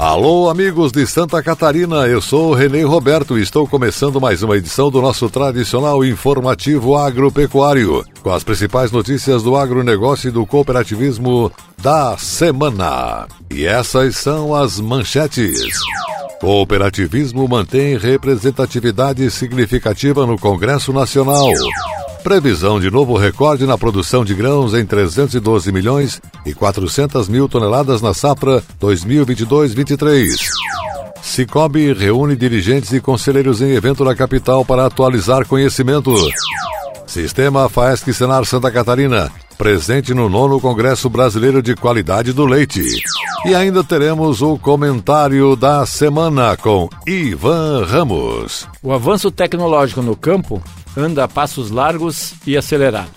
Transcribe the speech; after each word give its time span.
Alô, 0.00 0.48
amigos 0.48 0.92
de 0.92 1.06
Santa 1.06 1.42
Catarina, 1.42 2.06
eu 2.06 2.22
sou 2.22 2.48
o 2.48 2.54
Renê 2.54 2.82
Roberto 2.82 3.38
e 3.38 3.42
estou 3.42 3.68
começando 3.68 4.18
mais 4.18 4.42
uma 4.42 4.56
edição 4.56 4.90
do 4.90 5.02
nosso 5.02 5.28
tradicional 5.28 6.02
informativo 6.02 6.96
agropecuário, 6.96 8.02
com 8.22 8.32
as 8.32 8.42
principais 8.42 8.90
notícias 8.90 9.42
do 9.42 9.54
agronegócio 9.54 10.28
e 10.28 10.30
do 10.30 10.46
cooperativismo 10.46 11.52
da 11.76 12.16
semana. 12.16 13.28
E 13.50 13.66
essas 13.66 14.16
são 14.16 14.54
as 14.54 14.80
manchetes. 14.80 15.60
Cooperativismo 16.40 17.46
mantém 17.46 17.98
representatividade 17.98 19.30
significativa 19.30 20.24
no 20.24 20.38
Congresso 20.38 20.94
Nacional. 20.94 21.46
Previsão 22.22 22.78
de 22.78 22.90
novo 22.90 23.16
recorde 23.16 23.64
na 23.64 23.78
produção 23.78 24.24
de 24.24 24.34
grãos 24.34 24.74
em 24.74 24.84
312 24.84 25.72
milhões 25.72 26.20
e 26.44 26.52
400 26.52 27.28
mil 27.28 27.48
toneladas 27.48 28.02
na 28.02 28.12
safra 28.12 28.62
2022-23. 28.80 30.26
Cicobi 31.22 31.92
reúne 31.92 32.36
dirigentes 32.36 32.92
e 32.92 33.00
conselheiros 33.00 33.62
em 33.62 33.70
evento 33.70 34.04
na 34.04 34.14
capital 34.14 34.64
para 34.64 34.86
atualizar 34.86 35.46
conhecimento. 35.46 36.14
Sistema 37.10 37.68
Faesc 37.68 38.12
Senar 38.12 38.44
Santa 38.44 38.70
Catarina, 38.70 39.32
presente 39.58 40.14
no 40.14 40.28
nono 40.28 40.60
Congresso 40.60 41.10
Brasileiro 41.10 41.60
de 41.60 41.74
Qualidade 41.74 42.32
do 42.32 42.46
Leite. 42.46 42.84
E 43.44 43.52
ainda 43.52 43.82
teremos 43.82 44.40
o 44.40 44.56
comentário 44.56 45.56
da 45.56 45.84
semana 45.84 46.56
com 46.56 46.88
Ivan 47.04 47.84
Ramos. 47.84 48.68
O 48.80 48.92
avanço 48.92 49.28
tecnológico 49.28 50.00
no 50.00 50.14
campo 50.14 50.62
anda 50.96 51.24
a 51.24 51.28
passos 51.28 51.72
largos 51.72 52.34
e 52.46 52.56
acelerado. 52.56 53.10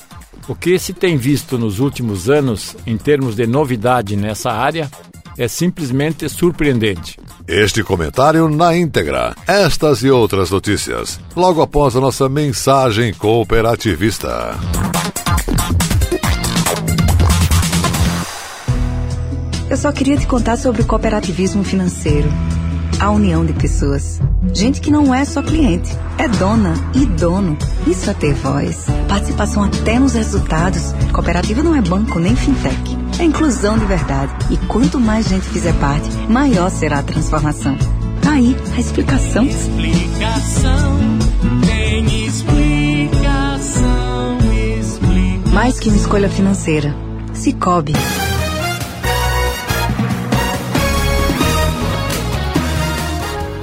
O 0.48 0.56
que 0.56 0.80
se 0.80 0.92
tem 0.92 1.16
visto 1.16 1.60
nos 1.60 1.78
últimos 1.80 2.32
anos 2.32 2.76
em 2.88 2.98
termos 2.98 3.36
de 3.36 3.46
novidade 3.46 4.16
nessa 4.16 4.52
área 4.52 4.90
é 5.38 5.48
simplesmente 5.48 6.28
surpreendente. 6.30 7.18
Este 7.48 7.84
comentário 7.84 8.50
na 8.50 8.76
íntegra. 8.76 9.36
Estas 9.48 10.04
e 10.04 10.10
outras 10.10 10.52
notícias, 10.52 11.20
logo 11.36 11.62
após 11.62 11.96
a 11.96 12.02
nossa 12.02 12.30
mensagem 12.30 13.14
cooperativista. 13.14 14.58
Eu 19.70 19.78
só 19.78 19.92
queria 19.92 20.18
te 20.18 20.28
contar 20.28 20.58
sobre 20.58 20.82
o 20.82 20.86
cooperativismo 20.86 21.64
financeiro 21.64 22.30
a 23.00 23.12
união 23.12 23.46
de 23.46 23.54
pessoas. 23.54 24.20
Gente 24.54 24.82
que 24.82 24.92
não 24.92 25.14
é 25.14 25.26
só 25.26 25.42
cliente, 25.42 25.92
é 26.18 26.28
dona 26.28 26.74
e 26.94 27.06
dono. 27.06 27.58
Isso 27.88 28.10
é 28.10 28.14
ter 28.14 28.34
voz. 28.34 28.86
Participação 29.08 29.64
até 29.64 30.00
nos 30.00 30.14
resultados. 30.14 30.94
Cooperativa 31.12 31.62
não 31.64 31.76
é 31.76 31.82
banco 31.82 32.20
nem 32.20 32.36
fintech. 32.36 32.93
É 33.20 33.24
inclusão 33.24 33.78
de 33.78 33.86
verdade. 33.86 34.32
E 34.50 34.58
quanto 34.68 35.00
mais 35.00 35.28
gente 35.28 35.46
fizer 35.48 35.74
parte, 35.80 36.10
maior 36.30 36.70
será 36.70 37.00
a 37.00 37.04
transformação. 37.04 37.78
Tá 38.22 38.34
aí 38.34 38.56
a 38.76 38.80
explicação. 38.80 39.46
Explicação, 39.46 41.00
tem 41.66 42.26
explicação, 42.26 44.38
explicação. 44.80 45.54
Mais 45.54 45.80
que 45.80 45.90
uma 45.90 45.98
escolha 45.98 46.30
financeira. 46.30 46.96
Cicobi. 47.34 47.94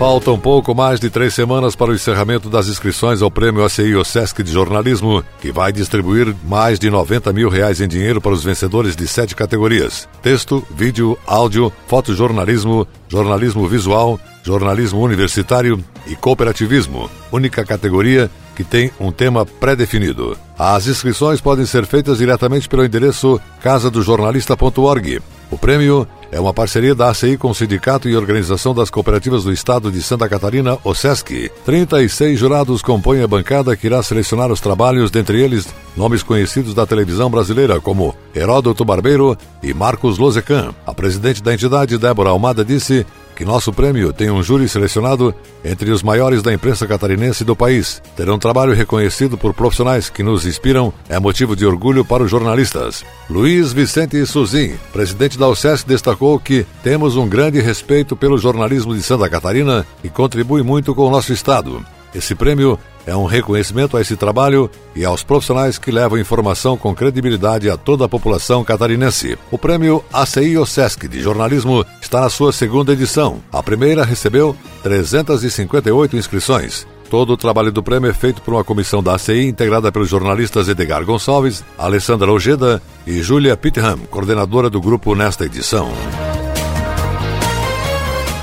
Faltam 0.00 0.38
pouco 0.38 0.74
mais 0.74 0.98
de 0.98 1.10
três 1.10 1.34
semanas 1.34 1.76
para 1.76 1.90
o 1.90 1.94
encerramento 1.94 2.48
das 2.48 2.68
inscrições 2.68 3.20
ao 3.20 3.30
Prêmio 3.30 3.62
ACI 3.62 3.94
OSESC 3.94 4.42
de 4.42 4.50
Jornalismo, 4.50 5.22
que 5.42 5.52
vai 5.52 5.70
distribuir 5.74 6.34
mais 6.42 6.78
de 6.78 6.88
90 6.88 7.30
mil 7.34 7.50
reais 7.50 7.82
em 7.82 7.86
dinheiro 7.86 8.18
para 8.18 8.32
os 8.32 8.42
vencedores 8.42 8.96
de 8.96 9.06
sete 9.06 9.36
categorias: 9.36 10.08
texto, 10.22 10.66
vídeo, 10.70 11.18
áudio, 11.26 11.70
fotojornalismo, 11.86 12.88
jornalismo 13.10 13.68
visual, 13.68 14.18
jornalismo 14.42 15.02
universitário 15.02 15.84
e 16.06 16.16
cooperativismo, 16.16 17.10
única 17.30 17.62
categoria 17.62 18.30
que 18.56 18.64
tem 18.64 18.90
um 18.98 19.12
tema 19.12 19.44
pré-definido. 19.44 20.34
As 20.58 20.86
inscrições 20.86 21.42
podem 21.42 21.66
ser 21.66 21.84
feitas 21.84 22.16
diretamente 22.16 22.70
pelo 22.70 22.86
endereço 22.86 23.38
casadojornalista.org. 23.62 25.20
O 25.50 25.58
prêmio 25.58 26.08
é 26.32 26.38
uma 26.38 26.54
parceria 26.54 26.94
da 26.94 27.10
ACI 27.10 27.36
com 27.36 27.50
o 27.50 27.54
Sindicato 27.54 28.08
e 28.08 28.16
Organização 28.16 28.74
das 28.74 28.90
Cooperativas 28.90 29.44
do 29.44 29.52
Estado 29.52 29.90
de 29.90 30.00
Santa 30.02 30.28
Catarina, 30.28 30.78
o 30.84 30.94
SESC. 30.94 31.50
36 31.64 32.38
jurados 32.38 32.82
compõem 32.82 33.22
a 33.22 33.26
bancada 33.26 33.76
que 33.76 33.86
irá 33.86 34.02
selecionar 34.02 34.52
os 34.52 34.60
trabalhos, 34.60 35.10
dentre 35.10 35.40
eles 35.40 35.66
nomes 35.96 36.22
conhecidos 36.22 36.72
da 36.72 36.86
televisão 36.86 37.30
brasileira, 37.30 37.80
como 37.80 38.14
Heródoto 38.34 38.84
Barbeiro 38.84 39.36
e 39.62 39.74
Marcos 39.74 40.18
Lozecan. 40.18 40.72
A 40.86 40.94
presidente 40.94 41.42
da 41.42 41.52
entidade, 41.52 41.98
Débora 41.98 42.30
Almada, 42.30 42.64
disse 42.64 43.04
que 43.40 43.44
nosso 43.46 43.72
prêmio 43.72 44.12
tem 44.12 44.30
um 44.30 44.42
júri 44.42 44.68
selecionado 44.68 45.34
entre 45.64 45.90
os 45.90 46.02
maiores 46.02 46.42
da 46.42 46.52
imprensa 46.52 46.86
catarinense 46.86 47.42
do 47.42 47.56
país. 47.56 48.02
Ter 48.14 48.28
um 48.28 48.38
trabalho 48.38 48.74
reconhecido 48.74 49.38
por 49.38 49.54
profissionais 49.54 50.10
que 50.10 50.22
nos 50.22 50.44
inspiram 50.44 50.92
é 51.08 51.18
motivo 51.18 51.56
de 51.56 51.64
orgulho 51.64 52.04
para 52.04 52.22
os 52.22 52.30
jornalistas. 52.30 53.02
Luiz 53.30 53.72
Vicente 53.72 54.26
Suzin, 54.26 54.74
presidente 54.92 55.38
da 55.38 55.48
OCES, 55.48 55.84
destacou 55.84 56.38
que 56.38 56.66
temos 56.82 57.16
um 57.16 57.26
grande 57.26 57.62
respeito 57.62 58.14
pelo 58.14 58.36
jornalismo 58.36 58.94
de 58.94 59.02
Santa 59.02 59.26
Catarina 59.30 59.86
e 60.04 60.10
contribui 60.10 60.62
muito 60.62 60.94
com 60.94 61.06
o 61.06 61.10
nosso 61.10 61.32
estado. 61.32 61.82
Esse 62.14 62.34
prêmio 62.34 62.78
é 63.06 63.16
um 63.16 63.24
reconhecimento 63.24 63.96
a 63.96 64.00
esse 64.00 64.16
trabalho 64.16 64.70
e 64.94 65.04
aos 65.04 65.22
profissionais 65.22 65.78
que 65.78 65.90
levam 65.90 66.18
informação 66.18 66.76
com 66.76 66.94
credibilidade 66.94 67.70
a 67.70 67.76
toda 67.76 68.04
a 68.04 68.08
população 68.08 68.64
catarinense. 68.64 69.38
O 69.50 69.58
prêmio 69.58 70.04
ACI 70.12 70.58
OSESC 70.58 71.08
de 71.08 71.20
jornalismo 71.20 71.84
está 72.00 72.20
na 72.20 72.30
sua 72.30 72.52
segunda 72.52 72.92
edição. 72.92 73.40
A 73.52 73.62
primeira 73.62 74.04
recebeu 74.04 74.56
358 74.82 76.16
inscrições. 76.16 76.86
Todo 77.08 77.32
o 77.32 77.36
trabalho 77.36 77.72
do 77.72 77.82
prêmio 77.82 78.08
é 78.08 78.14
feito 78.14 78.40
por 78.40 78.54
uma 78.54 78.62
comissão 78.62 79.02
da 79.02 79.16
ACI 79.16 79.46
integrada 79.46 79.90
pelos 79.90 80.08
jornalistas 80.08 80.68
Edgar 80.68 81.04
Gonçalves, 81.04 81.64
Alessandra 81.76 82.30
Ojeda 82.30 82.80
e 83.04 83.20
Júlia 83.20 83.56
Pittham, 83.56 83.98
coordenadora 84.08 84.70
do 84.70 84.80
grupo 84.80 85.16
nesta 85.16 85.44
edição. 85.44 85.90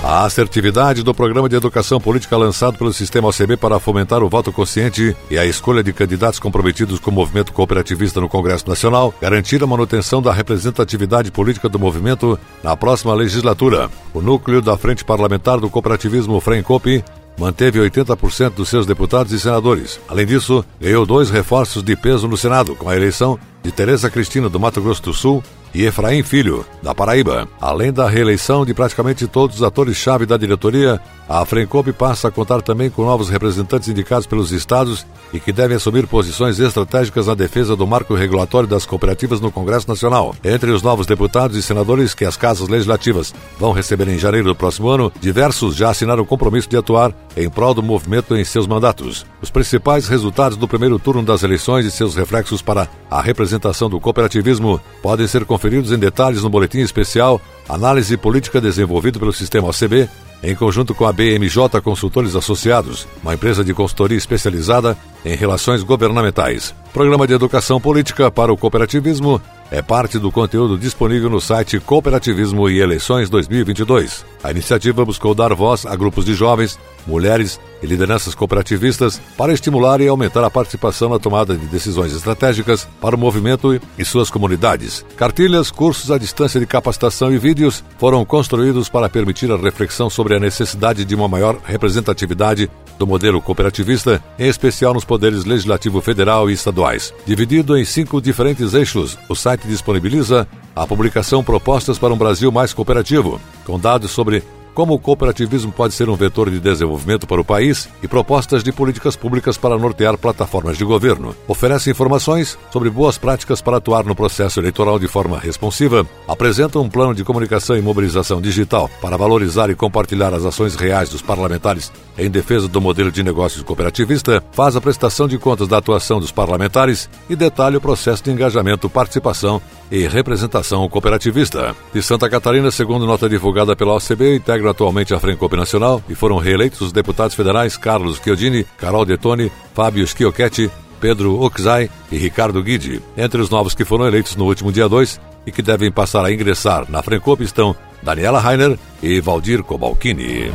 A 0.10 0.24
assertividade 0.24 1.04
do 1.04 1.14
programa 1.14 1.50
de 1.50 1.58
educação 1.58 2.00
política 2.00 2.38
lançado 2.38 2.78
pelo 2.78 2.94
Sistema 2.94 3.28
OCB 3.28 3.58
para 3.58 3.78
fomentar 3.78 4.24
o 4.24 4.30
voto 4.30 4.54
consciente 4.54 5.14
e 5.30 5.38
a 5.38 5.46
escolha 5.46 5.84
de 5.84 5.92
candidatos 5.92 6.40
comprometidos 6.40 6.98
com 6.98 7.12
o 7.12 7.14
movimento 7.14 7.52
cooperativista 7.52 8.22
no 8.22 8.30
Congresso 8.30 8.70
Nacional 8.70 9.14
garantir 9.20 9.62
a 9.62 9.68
manutenção 9.68 10.22
da 10.22 10.32
representatividade 10.32 11.30
política 11.30 11.68
do 11.68 11.78
movimento 11.78 12.40
na 12.64 12.74
próxima 12.78 13.14
legislatura. 13.14 13.90
O 14.14 14.22
núcleo 14.22 14.62
da 14.62 14.78
Frente 14.78 15.04
Parlamentar 15.04 15.60
do 15.60 15.70
Cooperativismo 15.70 16.40
FRENCOP 16.40 17.04
manteve 17.38 17.78
80% 17.78 18.52
dos 18.52 18.70
seus 18.70 18.86
deputados 18.86 19.34
e 19.34 19.40
senadores. 19.42 20.00
Além 20.08 20.26
disso, 20.26 20.64
ganhou 20.80 21.06
dois 21.06 21.30
reforços 21.30 21.84
de 21.84 21.98
peso 21.98 22.30
no 22.30 22.38
Senado, 22.38 22.78
com 22.78 22.88
a 22.88 22.96
eleição 22.96 23.38
de 23.62 23.74
Tereza 23.74 24.10
Cristina 24.10 24.48
do 24.48 24.58
Mato 24.58 24.82
Grosso 24.82 25.04
do 25.04 25.14
Sul 25.14 25.44
e 25.74 25.86
Efraim 25.86 26.24
Filho, 26.24 26.66
da 26.82 26.94
Paraíba. 26.94 27.48
Além 27.60 27.92
da 27.92 28.08
reeleição 28.08 28.66
de 28.66 28.74
praticamente 28.74 29.28
todos 29.28 29.58
os 29.58 29.64
atores-chave 29.64 30.26
da 30.26 30.38
diretoria, 30.38 31.00
a 31.30 31.46
Frencope 31.46 31.92
passa 31.92 32.30
a 32.30 32.32
contar 32.32 32.62
também 32.62 32.90
com 32.90 33.04
novos 33.04 33.28
representantes 33.30 33.90
indicados 33.90 34.26
pelos 34.26 34.52
estados 34.52 35.06
e 35.34 35.40
que 35.40 35.52
devem 35.52 35.76
assumir 35.76 36.08
posições 36.08 36.58
estratégicas 36.58 37.28
na 37.28 37.34
defesa 37.34 37.76
do 37.76 37.86
marco 37.86 38.16
regulatório 38.16 38.68
das 38.68 38.86
cooperativas 38.86 39.42
no 39.42 39.52
Congresso 39.52 39.90
Nacional. 39.90 40.34
Entre 40.42 40.72
os 40.72 40.82
novos 40.82 41.06
deputados 41.06 41.58
e 41.58 41.62
senadores 41.62 42.14
que 42.14 42.24
as 42.24 42.38
casas 42.38 42.70
legislativas 42.70 43.34
vão 43.60 43.74
receber 43.74 44.08
em 44.08 44.18
janeiro 44.18 44.48
do 44.48 44.56
próximo 44.56 44.88
ano, 44.88 45.12
diversos 45.20 45.76
já 45.76 45.90
assinaram 45.90 46.24
o 46.24 46.26
compromisso 46.26 46.70
de 46.70 46.78
atuar 46.78 47.14
em 47.36 47.50
prol 47.50 47.74
do 47.74 47.84
movimento 47.84 48.36
em 48.36 48.46
seus 48.46 48.66
mandatos. 48.66 49.26
Os 49.42 49.50
principais 49.50 50.08
resultados 50.08 50.58
do 50.58 50.68
primeiro 50.68 50.98
turno 50.98 51.24
das 51.24 51.44
eleições 51.44 51.86
e 51.86 51.92
seus 51.92 52.16
reflexos 52.16 52.62
para 52.62 52.88
a 53.12 53.22
representação 53.22 53.90
do 53.90 54.00
cooperativismo 54.00 54.80
podem 55.02 55.28
ser 55.28 55.44
conferidos 55.44 55.92
em 55.92 56.00
detalhes 56.00 56.42
no 56.42 56.50
boletim 56.50 56.80
especial 56.80 57.42
Análise 57.68 58.16
Política 58.16 58.62
desenvolvido 58.62 59.20
pelo 59.20 59.34
Sistema 59.34 59.68
OCB 59.68 60.08
em 60.44 60.56
conjunto 60.56 60.94
com 60.94 61.06
a 61.06 61.12
BMJ 61.12 61.82
Consultores 61.84 62.36
Associados, 62.36 63.08
uma 63.24 63.34
empresa 63.34 63.64
de 63.64 63.74
consultoria 63.74 64.18
especializada 64.18 64.98
em 65.28 65.36
relações 65.36 65.84
governamentais. 65.84 66.74
Programa 66.94 67.28
de 67.28 67.34
Educação 67.34 67.80
Política 67.80 68.32
para 68.32 68.52
o 68.52 68.58
Cooperativismo 68.58 69.42
é 69.70 69.82
parte 69.82 70.18
do 70.18 70.32
conteúdo 70.32 70.78
disponível 70.78 71.30
no 71.30 71.42
site 71.42 71.80
Cooperativismo 71.80 72.70
e 72.70 72.80
Eleições 72.80 73.30
2022. 73.30 74.26
A 74.42 74.52
iniciativa 74.52 75.04
buscou 75.04 75.36
dar 75.36 75.54
voz 75.54 75.86
a 75.86 75.94
grupos 75.96 76.24
de 76.24 76.34
jovens, 76.34 76.80
mulheres 77.06 77.60
e 77.84 77.86
lideranças 77.86 78.34
cooperativistas 78.34 79.22
para 79.38 79.54
estimular 79.54 80.00
e 80.00 80.08
aumentar 80.08 80.44
a 80.44 80.50
participação 80.50 81.10
na 81.10 81.20
tomada 81.20 81.56
de 81.56 81.66
decisões 81.66 82.14
estratégicas 82.14 82.88
para 83.02 83.16
o 83.16 83.20
movimento 83.20 83.80
e 83.98 84.06
suas 84.06 84.30
comunidades. 84.30 85.06
Cartilhas, 85.18 85.70
cursos 85.70 86.10
à 86.10 86.18
distância 86.18 86.60
de 86.60 86.66
capacitação 86.66 87.32
e 87.32 87.38
vídeos 87.38 87.84
foram 88.00 88.24
construídos 88.24 88.88
para 88.88 89.10
permitir 89.10 89.52
a 89.52 89.58
reflexão 89.58 90.10
sobre 90.10 90.36
a 90.36 90.40
necessidade 90.40 91.04
de 91.04 91.14
uma 91.14 91.28
maior 91.28 91.58
representatividade 91.66 92.72
do 92.98 93.08
modelo 93.08 93.42
cooperativista, 93.42 94.24
em 94.38 94.48
especial 94.48 94.94
nos 94.94 95.06
poderes 95.06 95.46
legislativo 95.46 96.02
federal 96.02 96.50
e 96.50 96.54
estaduais. 96.54 97.14
Dividido 97.26 97.78
em 97.78 97.86
cinco 97.86 98.22
diferentes 98.22 98.74
eixos, 98.74 99.18
o 99.30 99.36
site 99.36 99.68
disponibiliza 99.68 100.48
a 100.76 100.86
publicação 100.86 101.44
Propostas 101.44 101.98
para 101.98 102.14
um 102.14 102.18
Brasil 102.18 102.52
Mais 102.52 102.74
Cooperativo, 102.74 103.40
com 103.66 103.80
dados 103.80 104.12
sobre 104.12 104.44
como 104.78 104.94
o 104.94 105.00
cooperativismo 105.00 105.72
pode 105.72 105.96
ser 105.96 106.08
um 106.08 106.16
vetor 106.16 106.52
de 106.52 106.60
desenvolvimento 106.60 107.26
para 107.26 107.42
o 107.42 107.44
país 107.44 107.90
e 108.04 108.08
propostas 108.08 108.64
de 108.64 108.72
políticas 108.72 109.16
públicas 109.16 109.58
para 109.58 109.76
nortear 109.76 110.20
plataformas 110.20 110.78
de 110.78 110.86
governo. 110.86 111.36
Oferece 111.48 111.90
informações 111.90 112.60
sobre 112.72 112.88
boas 112.92 113.18
práticas 113.18 113.60
para 113.60 113.78
atuar 113.78 114.04
no 114.04 114.14
processo 114.14 114.60
eleitoral 114.60 115.00
de 115.00 115.08
forma 115.08 115.40
responsiva. 115.40 116.06
Apresenta 116.28 116.78
um 116.78 116.88
plano 116.88 117.16
de 117.16 117.24
comunicação 117.24 117.76
e 117.76 117.82
mobilização 117.82 118.40
digital 118.40 118.88
para 119.02 119.18
valorizar 119.18 119.72
e 119.72 119.76
compartilhar 119.76 120.32
as 120.32 120.46
ações 120.46 120.76
reais 120.76 121.10
dos 121.10 121.24
parlamentares 121.24 121.92
em 122.16 122.30
defesa 122.30 122.68
do 122.68 122.80
modelo 122.80 123.12
de 123.12 123.24
negócios 123.24 123.64
cooperativista. 123.64 124.44
Faz 124.52 124.76
a 124.76 124.82
prestação 124.82 125.28
de 125.28 125.40
contas 125.40 125.68
da 125.68 125.78
atuação 125.80 126.20
dos 126.20 126.32
parlamentares 126.32 127.10
e 127.28 127.36
detalha 127.36 127.80
o 127.80 127.82
processo 127.82 128.24
de 128.24 128.30
engajamento, 128.30 128.88
participação 128.88 129.60
e 129.92 130.08
representação 130.08 130.88
cooperativista. 130.90 131.76
De 131.94 132.02
Santa 132.02 132.30
Catarina, 132.30 132.72
segundo 132.72 133.06
nota 133.06 133.30
divulgada 133.30 133.76
pela 133.76 133.96
OCB, 133.96 134.36
integram 134.36 134.72
atualmente 134.72 135.14
a 135.14 135.20
Frencope 135.20 135.56
Nacional 135.56 136.02
e 136.10 136.16
foram 136.16 136.38
reeleitos 136.38 136.82
os 136.82 136.92
deputados 136.92 137.36
federais 137.36 137.78
Carlos 137.78 138.20
Chiodini, 138.24 138.66
Carol 138.78 139.06
Detoni, 139.06 139.52
Fábio 139.74 140.06
Schiochetti, 140.08 140.70
Pedro 141.00 141.40
Oxai 141.42 141.90
e 142.12 142.18
Ricardo 142.18 142.62
Guidi. 142.62 143.02
Entre 143.16 143.42
os 143.42 143.50
novos 143.50 143.74
que 143.74 143.86
foram 143.86 144.08
eleitos 144.08 144.36
no 144.36 144.46
último 144.46 144.72
dia 144.72 144.90
2 144.90 145.20
e 145.46 145.52
que 145.52 145.62
devem 145.62 145.92
passar 145.92 146.26
a 146.26 146.32
ingressar 146.32 146.90
na 146.90 147.02
Frencope 147.02 147.44
estão 147.44 147.76
Daniela 148.02 148.40
Rainer 148.40 148.78
e 149.02 149.20
Valdir 149.22 149.64
Cobalcini. 149.64 150.52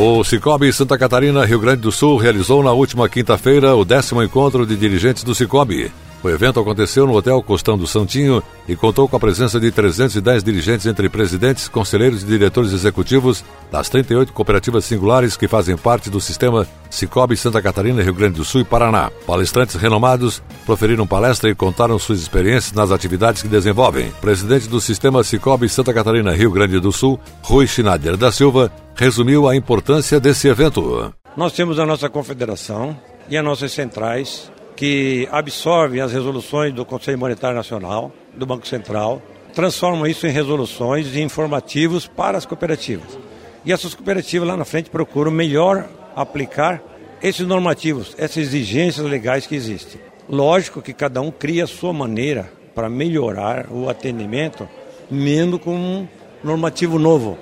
O 0.00 0.22
Cicobi 0.22 0.72
Santa 0.72 0.96
Catarina, 0.96 1.44
Rio 1.44 1.58
Grande 1.58 1.80
do 1.80 1.90
Sul, 1.90 2.18
realizou 2.18 2.62
na 2.62 2.70
última 2.70 3.08
quinta-feira 3.08 3.74
o 3.74 3.84
décimo 3.84 4.22
encontro 4.22 4.64
de 4.64 4.76
dirigentes 4.76 5.24
do 5.24 5.34
Cicobi. 5.34 5.90
O 6.22 6.28
evento 6.28 6.58
aconteceu 6.58 7.06
no 7.06 7.14
Hotel 7.14 7.40
Costão 7.42 7.78
do 7.78 7.86
Santinho 7.86 8.42
e 8.66 8.74
contou 8.74 9.08
com 9.08 9.16
a 9.16 9.20
presença 9.20 9.60
de 9.60 9.70
310 9.70 10.42
dirigentes 10.42 10.86
entre 10.86 11.08
presidentes, 11.08 11.68
conselheiros 11.68 12.22
e 12.22 12.26
diretores 12.26 12.72
executivos 12.72 13.44
das 13.70 13.88
38 13.88 14.32
cooperativas 14.32 14.84
singulares 14.84 15.36
que 15.36 15.46
fazem 15.46 15.76
parte 15.76 16.10
do 16.10 16.20
sistema 16.20 16.66
Cicobi 16.90 17.36
Santa 17.36 17.62
Catarina, 17.62 18.02
Rio 18.02 18.14
Grande 18.14 18.36
do 18.36 18.44
Sul 18.44 18.62
e 18.62 18.64
Paraná. 18.64 19.12
Palestrantes 19.26 19.76
renomados 19.76 20.42
proferiram 20.66 21.06
palestra 21.06 21.50
e 21.50 21.54
contaram 21.54 21.98
suas 22.00 22.20
experiências 22.20 22.72
nas 22.72 22.90
atividades 22.90 23.40
que 23.40 23.48
desenvolvem. 23.48 24.10
presidente 24.20 24.68
do 24.68 24.80
sistema 24.80 25.22
Cicobi 25.22 25.68
Santa 25.68 25.94
Catarina, 25.94 26.32
Rio 26.32 26.50
Grande 26.50 26.80
do 26.80 26.90
Sul, 26.90 27.18
Rui 27.42 27.66
Schneider 27.68 28.16
da 28.16 28.32
Silva, 28.32 28.72
resumiu 28.96 29.48
a 29.48 29.54
importância 29.54 30.18
desse 30.18 30.48
evento. 30.48 31.14
Nós 31.36 31.52
temos 31.52 31.78
a 31.78 31.86
nossa 31.86 32.10
confederação 32.10 32.98
e 33.30 33.36
as 33.36 33.44
nossas 33.44 33.70
centrais 33.70 34.50
que 34.78 35.28
absorvem 35.32 36.00
as 36.00 36.12
resoluções 36.12 36.72
do 36.72 36.84
Conselho 36.84 37.18
Monetário 37.18 37.56
Nacional, 37.56 38.12
do 38.32 38.46
Banco 38.46 38.64
Central, 38.64 39.20
transformam 39.52 40.06
isso 40.06 40.24
em 40.24 40.30
resoluções 40.30 41.16
e 41.16 41.20
informativos 41.20 42.06
para 42.06 42.38
as 42.38 42.46
cooperativas. 42.46 43.18
E 43.64 43.72
essas 43.72 43.92
cooperativas 43.92 44.46
lá 44.46 44.56
na 44.56 44.64
frente 44.64 44.88
procuram 44.88 45.32
melhor 45.32 45.88
aplicar 46.14 46.80
esses 47.20 47.44
normativos, 47.44 48.14
essas 48.18 48.36
exigências 48.36 49.04
legais 49.04 49.48
que 49.48 49.56
existem. 49.56 50.00
Lógico 50.28 50.80
que 50.80 50.92
cada 50.92 51.20
um 51.20 51.32
cria 51.32 51.64
a 51.64 51.66
sua 51.66 51.92
maneira 51.92 52.48
para 52.72 52.88
melhorar 52.88 53.66
o 53.72 53.88
atendimento, 53.88 54.68
mesmo 55.10 55.58
com 55.58 55.74
um 55.74 56.08
normativo 56.44 57.00
novo. 57.00 57.36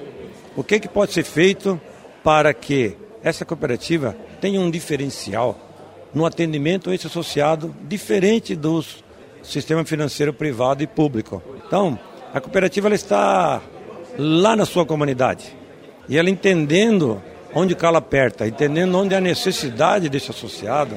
O 0.56 0.64
que, 0.64 0.80
que 0.80 0.88
pode 0.88 1.12
ser 1.12 1.24
feito 1.24 1.78
para 2.24 2.54
que 2.54 2.96
essa 3.22 3.44
cooperativa 3.44 4.16
tenha 4.40 4.58
um 4.58 4.70
diferencial 4.70 5.65
no 6.16 6.24
atendimento 6.24 6.90
esse 6.90 7.06
associado 7.06 7.76
diferente 7.86 8.56
dos 8.56 9.04
sistema 9.42 9.84
financeiro 9.84 10.32
privado 10.32 10.82
e 10.82 10.86
público. 10.86 11.42
Então, 11.66 11.98
a 12.32 12.40
cooperativa 12.40 12.88
ela 12.88 12.94
está 12.94 13.60
lá 14.18 14.56
na 14.56 14.64
sua 14.64 14.86
comunidade 14.86 15.54
e 16.08 16.16
ela 16.16 16.30
entendendo 16.30 17.22
onde 17.54 17.74
o 17.74 17.76
calo 17.76 17.98
aperta, 17.98 18.48
entendendo 18.48 18.96
onde 18.96 19.14
há 19.14 19.20
necessidade 19.20 20.08
desse 20.08 20.30
associado, 20.30 20.96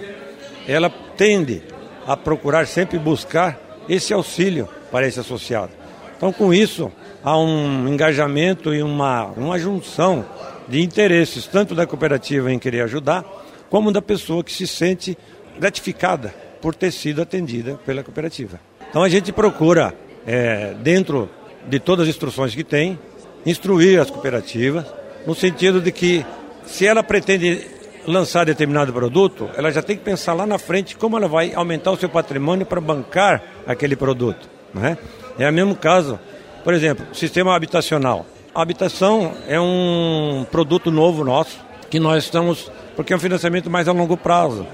ela 0.65 0.89
tende 1.17 1.63
a 2.07 2.15
procurar 2.15 2.65
sempre 2.65 2.97
buscar 2.97 3.59
esse 3.89 4.13
auxílio 4.13 4.69
para 4.89 5.05
esse 5.05 5.19
associado. 5.19 5.73
Então, 6.15 6.31
com 6.31 6.53
isso, 6.53 6.89
há 7.21 7.37
um 7.37 7.89
engajamento 7.89 8.73
e 8.73 8.81
uma, 8.81 9.25
uma 9.35 9.59
junção 9.59 10.25
de 10.65 10.81
interesses, 10.81 11.45
tanto 11.45 11.75
da 11.75 11.85
cooperativa 11.85 12.53
em 12.53 12.57
querer 12.57 12.83
ajudar, 12.83 13.25
como 13.69 13.91
da 13.91 14.01
pessoa 14.01 14.43
que 14.43 14.51
se 14.51 14.67
sente 14.67 15.17
gratificada 15.59 16.33
por 16.61 16.75
ter 16.75 16.91
sido 16.91 17.21
atendida 17.21 17.79
pela 17.85 18.03
cooperativa. 18.03 18.59
Então 18.89 19.03
a 19.03 19.09
gente 19.09 19.31
procura, 19.31 19.93
é, 20.25 20.73
dentro 20.81 21.29
de 21.67 21.79
todas 21.79 22.07
as 22.07 22.15
instruções 22.15 22.55
que 22.55 22.63
tem, 22.63 22.97
instruir 23.45 23.99
as 23.99 24.09
cooperativas, 24.09 24.85
no 25.25 25.35
sentido 25.35 25.81
de 25.81 25.91
que 25.91 26.25
se 26.65 26.87
ela 26.87 27.03
pretende 27.03 27.65
lançar 28.07 28.45
determinado 28.45 28.91
produto, 28.91 29.49
ela 29.55 29.71
já 29.71 29.81
tem 29.81 29.95
que 29.95 30.03
pensar 30.03 30.33
lá 30.33 30.45
na 30.45 30.57
frente 30.57 30.95
como 30.95 31.17
ela 31.17 31.27
vai 31.27 31.53
aumentar 31.53 31.91
o 31.91 31.97
seu 31.97 32.09
patrimônio 32.09 32.65
para 32.65 32.81
bancar 32.81 33.43
aquele 33.67 33.95
produto. 33.95 34.49
Né? 34.73 34.97
É 35.37 35.49
o 35.49 35.53
mesmo 35.53 35.75
caso, 35.75 36.19
por 36.63 36.73
exemplo, 36.73 37.05
sistema 37.13 37.55
habitacional. 37.55 38.25
A 38.53 38.61
habitação 38.61 39.33
é 39.47 39.59
um 39.59 40.45
produto 40.51 40.89
novo 40.89 41.23
nosso, 41.23 41.59
que 41.89 41.99
nós 41.99 42.23
estamos 42.23 42.71
porque 42.99 43.13
é 43.13 43.15
um 43.15 43.19
financiamento 43.19 43.69
mais 43.69 43.87
a 43.87 43.93
longo 43.93 44.17
prazo. 44.17 44.67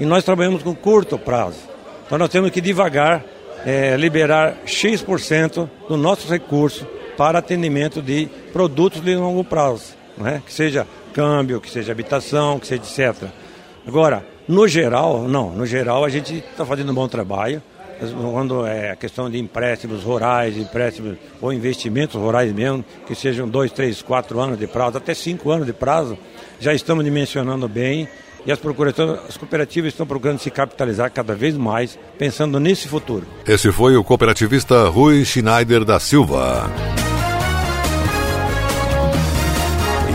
E 0.00 0.04
nós 0.04 0.24
trabalhamos 0.24 0.64
com 0.64 0.74
curto 0.74 1.16
prazo. 1.16 1.60
Então 2.04 2.18
nós 2.18 2.28
temos 2.28 2.50
que 2.50 2.60
devagar 2.60 3.24
é, 3.64 3.96
liberar 3.96 4.56
X% 4.66 5.70
do 5.88 5.96
nosso 5.96 6.28
recurso 6.28 6.84
para 7.16 7.38
atendimento 7.38 8.02
de 8.02 8.28
produtos 8.52 9.00
de 9.00 9.14
longo 9.14 9.44
prazo, 9.44 9.94
né? 10.16 10.42
que 10.44 10.52
seja 10.52 10.88
câmbio, 11.14 11.60
que 11.60 11.70
seja 11.70 11.92
habitação, 11.92 12.58
que 12.58 12.66
seja 12.66 12.82
etc. 12.82 13.28
Agora, 13.86 14.26
no 14.48 14.66
geral, 14.66 15.28
não, 15.28 15.50
no 15.50 15.64
geral 15.64 16.04
a 16.04 16.08
gente 16.08 16.38
está 16.38 16.66
fazendo 16.66 16.90
um 16.90 16.94
bom 16.96 17.06
trabalho. 17.06 17.62
Quando 18.32 18.66
é 18.66 18.90
a 18.90 18.96
questão 18.96 19.30
de 19.30 19.38
empréstimos 19.38 20.02
rurais, 20.02 20.56
empréstimos 20.56 21.16
ou 21.40 21.52
investimentos 21.52 22.16
rurais 22.16 22.52
mesmo, 22.52 22.84
que 23.06 23.14
sejam 23.14 23.48
dois, 23.48 23.70
três, 23.70 24.02
quatro 24.02 24.40
anos 24.40 24.58
de 24.58 24.66
prazo, 24.66 24.98
até 24.98 25.14
cinco 25.14 25.52
anos 25.52 25.66
de 25.66 25.72
prazo, 25.72 26.18
já 26.60 26.74
estamos 26.74 27.04
dimensionando 27.04 27.68
bem 27.68 28.08
e 28.46 28.52
as, 28.52 28.58
as 29.28 29.36
cooperativas 29.36 29.92
estão 29.92 30.06
procurando 30.06 30.38
se 30.38 30.50
capitalizar 30.50 31.10
cada 31.12 31.34
vez 31.34 31.56
mais, 31.56 31.98
pensando 32.18 32.58
nesse 32.58 32.88
futuro. 32.88 33.26
Esse 33.46 33.70
foi 33.72 33.96
o 33.96 34.04
cooperativista 34.04 34.88
Rui 34.88 35.24
Schneider 35.24 35.84
da 35.84 36.00
Silva. 36.00 36.70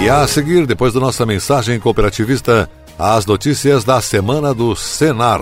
E 0.02 0.10
a 0.10 0.28
seguir, 0.28 0.66
depois 0.66 0.94
da 0.94 1.00
nossa 1.00 1.26
mensagem 1.26 1.80
cooperativista, 1.80 2.70
as 2.98 3.26
notícias 3.26 3.84
da 3.84 4.02
semana 4.02 4.54
do 4.54 4.76
Senar. 4.76 5.42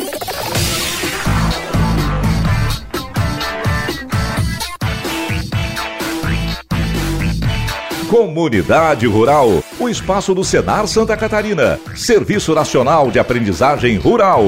Comunidade 8.11 9.07
Rural, 9.07 9.63
o 9.79 9.87
espaço 9.87 10.35
do 10.35 10.43
Senar 10.43 10.85
Santa 10.85 11.15
Catarina, 11.15 11.79
Serviço 11.95 12.53
Nacional 12.53 13.09
de 13.09 13.17
Aprendizagem 13.17 13.95
Rural. 13.95 14.43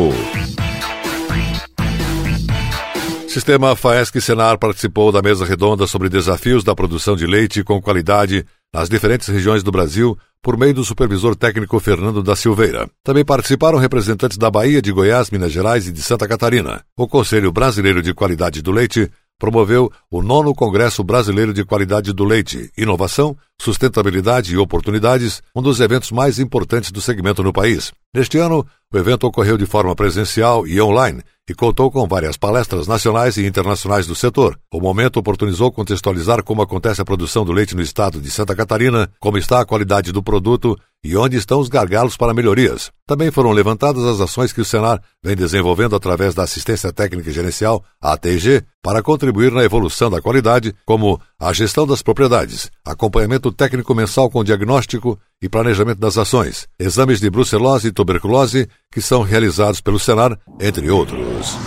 Sistema 3.25 3.73
Faesc 3.73 4.19
Senar 4.19 4.57
participou 4.57 5.13
da 5.13 5.21
mesa 5.21 5.45
redonda 5.45 5.87
sobre 5.87 6.09
desafios 6.09 6.61
da 6.61 6.75
produção 6.75 7.15
de 7.15 7.25
leite 7.25 7.63
com 7.63 7.81
qualidade 7.81 8.45
nas 8.73 8.89
diferentes 8.89 9.29
regiões 9.29 9.63
do 9.63 9.71
Brasil 9.71 10.17
por 10.41 10.57
meio 10.57 10.73
do 10.73 10.83
supervisor 10.83 11.33
técnico 11.33 11.79
Fernando 11.79 12.21
da 12.21 12.35
Silveira. 12.35 12.89
Também 13.01 13.23
participaram 13.23 13.77
representantes 13.77 14.37
da 14.37 14.51
Bahia, 14.51 14.81
de 14.81 14.91
Goiás, 14.91 15.31
Minas 15.31 15.53
Gerais 15.53 15.87
e 15.87 15.91
de 15.93 16.01
Santa 16.01 16.27
Catarina. 16.27 16.83
O 16.97 17.07
Conselho 17.07 17.49
Brasileiro 17.49 18.01
de 18.01 18.13
Qualidade 18.13 18.61
do 18.61 18.73
Leite 18.73 19.09
promoveu 19.43 19.91
o 20.09 20.21
nono 20.21 20.55
Congresso 20.55 21.03
Brasileiro 21.03 21.53
de 21.53 21.65
Qualidade 21.65 22.13
do 22.13 22.23
Leite, 22.23 22.71
Inovação, 22.77 23.35
Sustentabilidade 23.59 24.53
e 24.53 24.57
Oportunidades, 24.57 25.41
um 25.53 25.61
dos 25.61 25.81
eventos 25.81 26.11
mais 26.11 26.39
importantes 26.39 26.93
do 26.93 27.01
segmento 27.01 27.43
no 27.43 27.51
país. 27.51 27.91
Neste 28.15 28.37
ano, 28.37 28.65
o 28.89 28.97
evento 28.97 29.27
ocorreu 29.27 29.57
de 29.57 29.65
forma 29.65 29.93
presencial 29.97 30.65
e 30.65 30.81
online 30.81 31.21
e 31.49 31.53
contou 31.53 31.91
com 31.91 32.07
várias 32.07 32.37
palestras 32.37 32.87
nacionais 32.87 33.35
e 33.35 33.45
internacionais 33.45 34.07
do 34.07 34.15
setor. 34.15 34.57
O 34.71 34.79
momento 34.79 35.17
oportunizou 35.17 35.73
contextualizar 35.73 36.41
como 36.41 36.61
acontece 36.61 37.01
a 37.01 37.05
produção 37.05 37.43
do 37.43 37.51
leite 37.51 37.75
no 37.75 37.81
estado 37.81 38.21
de 38.21 38.31
Santa 38.31 38.55
Catarina, 38.55 39.09
como 39.19 39.37
está 39.37 39.59
a 39.59 39.65
qualidade 39.65 40.13
do 40.13 40.23
produto 40.23 40.79
e 41.03 41.17
onde 41.17 41.37
estão 41.37 41.59
os 41.59 41.67
gargalos 41.67 42.15
para 42.15 42.33
melhorias. 42.33 42.91
Também 43.05 43.29
foram 43.29 43.51
levantadas 43.51 44.03
as 44.05 44.21
ações 44.21 44.53
que 44.53 44.61
o 44.61 44.65
Senar 44.65 45.01
vem 45.21 45.35
desenvolvendo 45.35 45.95
através 45.95 46.33
da 46.33 46.43
assistência 46.43 46.93
técnica 46.93 47.31
gerencial, 47.31 47.83
ATG, 48.01 48.63
para 48.81 49.03
contribuir 49.03 49.51
na 49.51 49.63
evolução 49.63 50.09
da 50.09 50.21
qualidade, 50.21 50.73
como 50.85 51.19
a 51.39 51.51
gestão 51.51 51.85
das 51.85 52.01
propriedades, 52.01 52.71
acompanhamento 52.85 53.51
técnico 53.51 53.93
mensal 53.93 54.29
com 54.29 54.43
diagnóstico 54.43 55.19
e 55.41 55.49
planejamento 55.49 55.99
das 55.99 56.17
ações, 56.17 56.67
exames 56.79 57.19
de 57.19 57.29
brucelose 57.29 57.89
e 57.89 57.91
tuberculose 57.91 58.69
que 58.91 59.01
são 59.01 59.21
realizados 59.21 59.81
pelo 59.81 59.99
Senar, 59.99 60.37
entre 60.61 60.89
outros. 60.89 61.57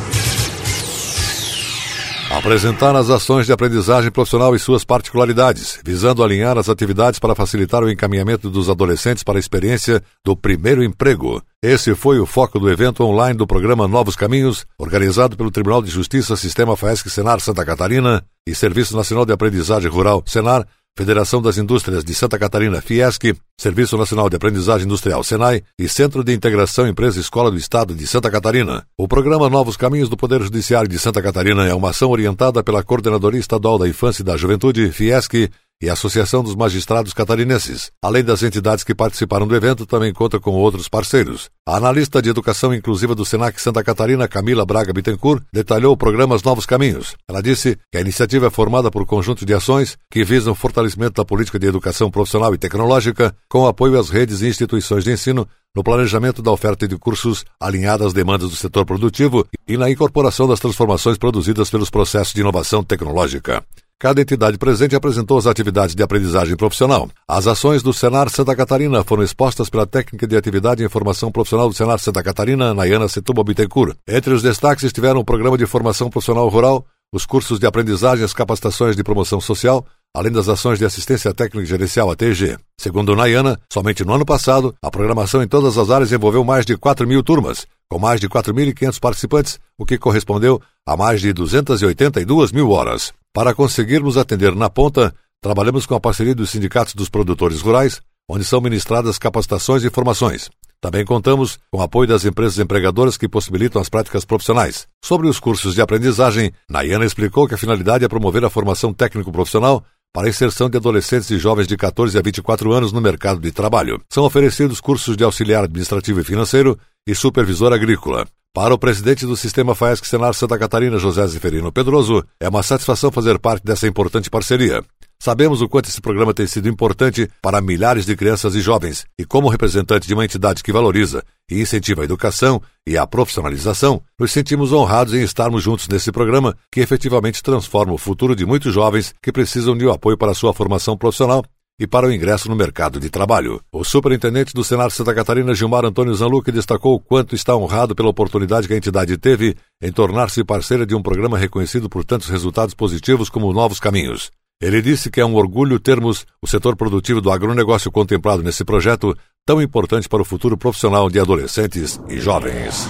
Apresentar 2.36 2.94
as 2.94 3.08
ações 3.08 3.46
de 3.46 3.52
aprendizagem 3.54 4.10
profissional 4.10 4.54
e 4.54 4.58
suas 4.58 4.84
particularidades, 4.84 5.80
visando 5.82 6.22
alinhar 6.22 6.58
as 6.58 6.68
atividades 6.68 7.18
para 7.18 7.34
facilitar 7.34 7.82
o 7.82 7.90
encaminhamento 7.90 8.50
dos 8.50 8.68
adolescentes 8.68 9.24
para 9.24 9.38
a 9.38 9.40
experiência 9.40 10.02
do 10.22 10.36
primeiro 10.36 10.84
emprego. 10.84 11.42
Esse 11.62 11.94
foi 11.94 12.20
o 12.20 12.26
foco 12.26 12.60
do 12.60 12.70
evento 12.70 13.02
online 13.02 13.38
do 13.38 13.46
programa 13.46 13.88
Novos 13.88 14.14
Caminhos, 14.14 14.66
organizado 14.78 15.34
pelo 15.34 15.50
Tribunal 15.50 15.80
de 15.80 15.90
Justiça 15.90 16.36
Sistema 16.36 16.76
FAESC 16.76 17.08
Senar 17.08 17.40
Santa 17.40 17.64
Catarina 17.64 18.22
e 18.46 18.54
Serviço 18.54 18.94
Nacional 18.94 19.24
de 19.24 19.32
Aprendizagem 19.32 19.90
Rural 19.90 20.22
Senar 20.26 20.66
Federação 20.96 21.42
das 21.42 21.58
Indústrias 21.58 22.02
de 22.02 22.14
Santa 22.14 22.38
Catarina, 22.38 22.80
Fiesc, 22.80 23.34
Serviço 23.60 23.98
Nacional 23.98 24.30
de 24.30 24.36
Aprendizagem 24.36 24.86
Industrial, 24.86 25.22
SENAI 25.22 25.62
e 25.78 25.86
Centro 25.86 26.24
de 26.24 26.32
Integração 26.32 26.88
Empresa 26.88 27.20
Escola 27.20 27.50
do 27.50 27.58
Estado 27.58 27.94
de 27.94 28.06
Santa 28.06 28.30
Catarina. 28.30 28.82
O 28.96 29.06
programa 29.06 29.50
Novos 29.50 29.76
Caminhos 29.76 30.08
do 30.08 30.16
Poder 30.16 30.40
Judiciário 30.42 30.88
de 30.88 30.98
Santa 30.98 31.20
Catarina 31.20 31.66
é 31.66 31.74
uma 31.74 31.90
ação 31.90 32.10
orientada 32.10 32.62
pela 32.62 32.82
Coordenadoria 32.82 33.38
Estadual 33.38 33.78
da 33.78 33.86
Infância 33.86 34.22
e 34.22 34.24
da 34.24 34.38
Juventude, 34.38 34.90
Fiesc, 34.90 35.50
e 35.82 35.90
a 35.90 35.92
Associação 35.92 36.42
dos 36.42 36.54
Magistrados 36.54 37.12
Catarinenses. 37.12 37.90
Além 38.02 38.24
das 38.24 38.42
entidades 38.42 38.82
que 38.82 38.94
participaram 38.94 39.46
do 39.46 39.54
evento, 39.54 39.84
também 39.84 40.12
conta 40.12 40.40
com 40.40 40.52
outros 40.52 40.88
parceiros. 40.88 41.50
A 41.66 41.76
analista 41.76 42.22
de 42.22 42.30
educação 42.30 42.74
inclusiva 42.74 43.14
do 43.14 43.24
Senac 43.24 43.60
Santa 43.60 43.84
Catarina, 43.84 44.26
Camila 44.26 44.64
Braga 44.64 44.92
Bittencourt, 44.92 45.42
detalhou 45.52 45.92
o 45.92 45.96
programa 45.96 46.36
Novos 46.44 46.66
Caminhos. 46.66 47.14
Ela 47.28 47.42
disse 47.42 47.78
que 47.90 47.98
a 47.98 48.00
iniciativa 48.00 48.46
é 48.46 48.50
formada 48.50 48.90
por 48.90 49.04
conjunto 49.04 49.44
de 49.44 49.52
ações 49.52 49.98
que 50.10 50.24
visam 50.24 50.52
o 50.52 50.56
fortalecimento 50.56 51.14
da 51.14 51.24
política 51.24 51.58
de 51.58 51.66
educação 51.66 52.10
profissional 52.10 52.54
e 52.54 52.58
tecnológica, 52.58 53.34
com 53.48 53.66
apoio 53.66 53.98
às 53.98 54.10
redes 54.10 54.42
e 54.42 54.48
instituições 54.48 55.04
de 55.04 55.12
ensino, 55.12 55.46
no 55.74 55.82
planejamento 55.84 56.40
da 56.40 56.50
oferta 56.50 56.88
de 56.88 56.96
cursos 56.96 57.44
alinhada 57.60 58.06
às 58.06 58.14
demandas 58.14 58.48
do 58.48 58.56
setor 58.56 58.86
produtivo 58.86 59.46
e 59.68 59.76
na 59.76 59.90
incorporação 59.90 60.48
das 60.48 60.58
transformações 60.58 61.18
produzidas 61.18 61.68
pelos 61.68 61.90
processos 61.90 62.32
de 62.32 62.40
inovação 62.40 62.82
tecnológica. 62.82 63.62
Cada 63.98 64.20
entidade 64.20 64.58
presente 64.58 64.94
apresentou 64.94 65.38
as 65.38 65.46
atividades 65.46 65.94
de 65.94 66.02
aprendizagem 66.02 66.54
profissional. 66.54 67.08
As 67.26 67.46
ações 67.46 67.82
do 67.82 67.94
Senar 67.94 68.28
Santa 68.28 68.54
Catarina 68.54 69.02
foram 69.02 69.22
expostas 69.22 69.70
pela 69.70 69.86
técnica 69.86 70.26
de 70.26 70.36
atividade 70.36 70.82
e 70.82 70.86
informação 70.86 71.32
profissional 71.32 71.66
do 71.66 71.74
Senar 71.74 71.98
Santa 71.98 72.22
Catarina, 72.22 72.74
Nayana 72.74 73.08
Setúbal 73.08 73.44
Bittencourt. 73.44 73.96
Entre 74.06 74.34
os 74.34 74.42
destaques 74.42 74.84
estiveram 74.84 75.20
o 75.20 75.24
programa 75.24 75.56
de 75.56 75.64
formação 75.64 76.10
profissional 76.10 76.46
rural, 76.46 76.84
os 77.10 77.24
cursos 77.24 77.58
de 77.58 77.66
aprendizagem 77.66 78.20
e 78.20 78.24
as 78.26 78.34
capacitações 78.34 78.96
de 78.96 79.02
promoção 79.02 79.40
social, 79.40 79.86
além 80.14 80.30
das 80.30 80.46
ações 80.46 80.78
de 80.78 80.84
assistência 80.84 81.32
técnica 81.32 81.64
e 81.64 81.66
gerencial 81.66 82.10
ATG. 82.10 82.58
Segundo 82.78 83.16
Nayana, 83.16 83.58
somente 83.72 84.04
no 84.04 84.12
ano 84.12 84.26
passado, 84.26 84.74
a 84.82 84.90
programação 84.90 85.42
em 85.42 85.48
todas 85.48 85.78
as 85.78 85.88
áreas 85.88 86.12
envolveu 86.12 86.44
mais 86.44 86.66
de 86.66 86.76
4 86.76 87.08
mil 87.08 87.22
turmas, 87.22 87.66
com 87.88 87.98
mais 87.98 88.20
de 88.20 88.28
4.500 88.28 89.00
participantes, 89.00 89.58
o 89.78 89.86
que 89.86 89.96
correspondeu 89.96 90.60
a 90.86 90.96
mais 90.96 91.20
de 91.20 91.32
282 91.32 92.52
mil 92.52 92.70
horas. 92.70 93.12
Para 93.34 93.52
conseguirmos 93.52 94.16
atender 94.16 94.54
na 94.54 94.70
ponta, 94.70 95.12
trabalhamos 95.42 95.84
com 95.84 95.96
a 95.96 96.00
parceria 96.00 96.34
dos 96.34 96.50
sindicatos 96.50 96.94
dos 96.94 97.08
produtores 97.08 97.60
rurais, 97.60 98.00
onde 98.28 98.44
são 98.44 98.60
ministradas 98.60 99.18
capacitações 99.18 99.82
e 99.82 99.90
formações. 99.90 100.48
Também 100.80 101.04
contamos 101.04 101.58
com 101.72 101.78
o 101.78 101.82
apoio 101.82 102.08
das 102.08 102.24
empresas 102.24 102.58
empregadoras 102.58 103.16
que 103.16 103.28
possibilitam 103.28 103.82
as 103.82 103.88
práticas 103.88 104.24
profissionais. 104.24 104.86
Sobre 105.02 105.26
os 105.26 105.40
cursos 105.40 105.74
de 105.74 105.80
aprendizagem, 105.80 106.52
Nayana 106.70 107.04
explicou 107.04 107.48
que 107.48 107.54
a 107.54 107.58
finalidade 107.58 108.04
é 108.04 108.08
promover 108.08 108.44
a 108.44 108.50
formação 108.50 108.92
técnico-profissional 108.92 109.82
para 110.12 110.28
a 110.28 110.30
inserção 110.30 110.70
de 110.70 110.76
adolescentes 110.76 111.30
e 111.30 111.38
jovens 111.38 111.66
de 111.66 111.76
14 111.76 112.16
a 112.16 112.22
24 112.22 112.72
anos 112.72 112.92
no 112.92 113.00
mercado 113.00 113.40
de 113.40 113.50
trabalho. 113.50 114.00
São 114.08 114.24
oferecidos 114.24 114.80
cursos 114.80 115.16
de 115.16 115.24
auxiliar 115.24 115.64
administrativo 115.64 116.20
e 116.20 116.24
financeiro 116.24 116.78
e 117.06 117.14
supervisor 117.14 117.72
agrícola. 117.72 118.26
Para 118.56 118.72
o 118.72 118.78
presidente 118.78 119.26
do 119.26 119.36
Sistema 119.36 119.74
FAESC 119.74 120.06
Senar 120.06 120.32
Santa 120.32 120.58
Catarina, 120.58 120.96
José 120.96 121.26
Zeferino 121.26 121.70
Pedroso, 121.70 122.24
é 122.40 122.48
uma 122.48 122.62
satisfação 122.62 123.12
fazer 123.12 123.38
parte 123.38 123.62
dessa 123.62 123.86
importante 123.86 124.30
parceria. 124.30 124.82
Sabemos 125.18 125.60
o 125.60 125.68
quanto 125.68 125.90
esse 125.90 126.00
programa 126.00 126.32
tem 126.32 126.46
sido 126.46 126.66
importante 126.66 127.28
para 127.42 127.60
milhares 127.60 128.06
de 128.06 128.16
crianças 128.16 128.54
e 128.54 128.62
jovens, 128.62 129.04
e 129.18 129.26
como 129.26 129.50
representante 129.50 130.08
de 130.08 130.14
uma 130.14 130.24
entidade 130.24 130.62
que 130.62 130.72
valoriza 130.72 131.22
e 131.50 131.60
incentiva 131.60 132.00
a 132.00 132.06
educação 132.06 132.62
e 132.86 132.96
a 132.96 133.06
profissionalização, 133.06 134.00
nos 134.18 134.32
sentimos 134.32 134.72
honrados 134.72 135.12
em 135.12 135.22
estarmos 135.22 135.62
juntos 135.62 135.86
nesse 135.86 136.10
programa 136.10 136.56
que 136.72 136.80
efetivamente 136.80 137.42
transforma 137.42 137.92
o 137.92 137.98
futuro 137.98 138.34
de 138.34 138.46
muitos 138.46 138.72
jovens 138.72 139.14
que 139.22 139.32
precisam 139.32 139.76
de 139.76 139.86
um 139.86 139.92
apoio 139.92 140.16
para 140.16 140.32
sua 140.32 140.54
formação 140.54 140.96
profissional 140.96 141.44
e 141.78 141.86
para 141.86 142.06
o 142.06 142.12
ingresso 142.12 142.48
no 142.48 142.56
mercado 142.56 142.98
de 142.98 143.10
trabalho. 143.10 143.60
O 143.70 143.84
superintendente 143.84 144.54
do 144.54 144.64
Senado 144.64 144.90
Santa 144.90 145.14
Catarina, 145.14 145.54
Gilmar 145.54 145.84
Antônio 145.84 146.14
Zanluc, 146.14 146.50
destacou 146.50 146.94
o 146.94 147.00
quanto 147.00 147.34
está 147.34 147.54
honrado 147.54 147.94
pela 147.94 148.08
oportunidade 148.08 148.66
que 148.66 148.74
a 148.74 148.76
entidade 148.76 149.16
teve 149.18 149.54
em 149.82 149.92
tornar-se 149.92 150.42
parceira 150.42 150.86
de 150.86 150.94
um 150.94 151.02
programa 151.02 151.36
reconhecido 151.38 151.88
por 151.88 152.04
tantos 152.04 152.28
resultados 152.28 152.74
positivos 152.74 153.28
como 153.28 153.52
Novos 153.52 153.78
Caminhos. 153.78 154.30
Ele 154.60 154.80
disse 154.80 155.10
que 155.10 155.20
é 155.20 155.26
um 155.26 155.34
orgulho 155.34 155.78
termos 155.78 156.24
o 156.40 156.46
setor 156.46 156.76
produtivo 156.76 157.20
do 157.20 157.30
agronegócio 157.30 157.92
contemplado 157.92 158.42
nesse 158.42 158.64
projeto 158.64 159.14
tão 159.44 159.60
importante 159.60 160.08
para 160.08 160.22
o 160.22 160.24
futuro 160.24 160.56
profissional 160.56 161.10
de 161.10 161.20
adolescentes 161.20 162.00
e 162.08 162.18
jovens. 162.18 162.88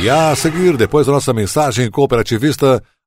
E 0.00 0.10
a 0.10 0.34
seguir, 0.36 0.76
depois 0.76 1.06
da 1.06 1.12
nossa 1.12 1.32
mensagem 1.32 1.90
cooperativista, 1.90 2.82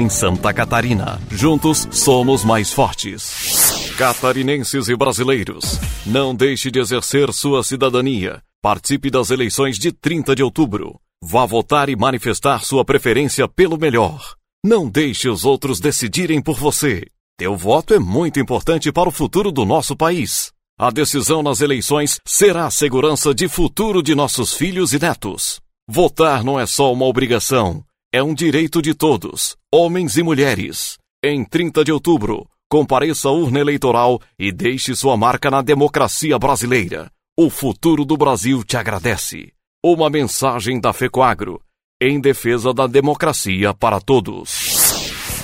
em 0.00 0.08
Santa 0.08 0.52
Catarina. 0.52 1.20
Juntos 1.30 1.88
somos 1.90 2.44
mais 2.44 2.72
fortes. 2.72 3.92
Catarinenses 3.96 4.88
e 4.88 4.96
brasileiros, 4.96 5.78
não 6.04 6.34
deixe 6.34 6.70
de 6.70 6.80
exercer 6.80 7.32
sua 7.32 7.62
cidadania. 7.62 8.42
Participe 8.62 9.10
das 9.10 9.30
eleições 9.30 9.78
de 9.78 9.92
30 9.92 10.34
de 10.34 10.42
outubro. 10.42 10.98
Vá 11.22 11.46
votar 11.46 11.88
e 11.88 11.96
manifestar 11.96 12.64
sua 12.64 12.84
preferência 12.84 13.46
pelo 13.46 13.78
melhor. 13.78 14.34
Não 14.64 14.88
deixe 14.88 15.28
os 15.28 15.44
outros 15.44 15.78
decidirem 15.78 16.40
por 16.40 16.58
você. 16.58 17.06
Teu 17.38 17.56
voto 17.56 17.94
é 17.94 17.98
muito 17.98 18.40
importante 18.40 18.90
para 18.90 19.08
o 19.08 19.12
futuro 19.12 19.52
do 19.52 19.64
nosso 19.64 19.96
país. 19.96 20.52
A 20.78 20.90
decisão 20.90 21.42
nas 21.42 21.60
eleições 21.60 22.18
será 22.26 22.66
a 22.66 22.70
segurança 22.70 23.34
de 23.34 23.46
futuro 23.48 24.02
de 24.02 24.14
nossos 24.14 24.54
filhos 24.54 24.92
e 24.92 24.98
netos. 24.98 25.60
Votar 25.88 26.42
não 26.42 26.58
é 26.58 26.66
só 26.66 26.92
uma 26.92 27.04
obrigação, 27.04 27.84
é 28.14 28.22
um 28.22 28.32
direito 28.32 28.80
de 28.80 28.94
todos, 28.94 29.56
homens 29.74 30.16
e 30.16 30.22
mulheres. 30.22 30.96
Em 31.20 31.44
30 31.44 31.82
de 31.82 31.90
outubro, 31.90 32.48
compareça 32.70 33.28
à 33.28 33.32
urna 33.32 33.58
eleitoral 33.58 34.20
e 34.38 34.52
deixe 34.52 34.94
sua 34.94 35.16
marca 35.16 35.50
na 35.50 35.60
democracia 35.60 36.38
brasileira. 36.38 37.10
O 37.36 37.50
futuro 37.50 38.04
do 38.04 38.16
Brasil 38.16 38.62
te 38.62 38.76
agradece. 38.76 39.52
Uma 39.84 40.08
mensagem 40.08 40.80
da 40.80 40.92
FECOAGRO, 40.92 41.60
em 42.00 42.20
defesa 42.20 42.72
da 42.72 42.86
democracia 42.86 43.74
para 43.74 44.00
todos. 44.00 44.73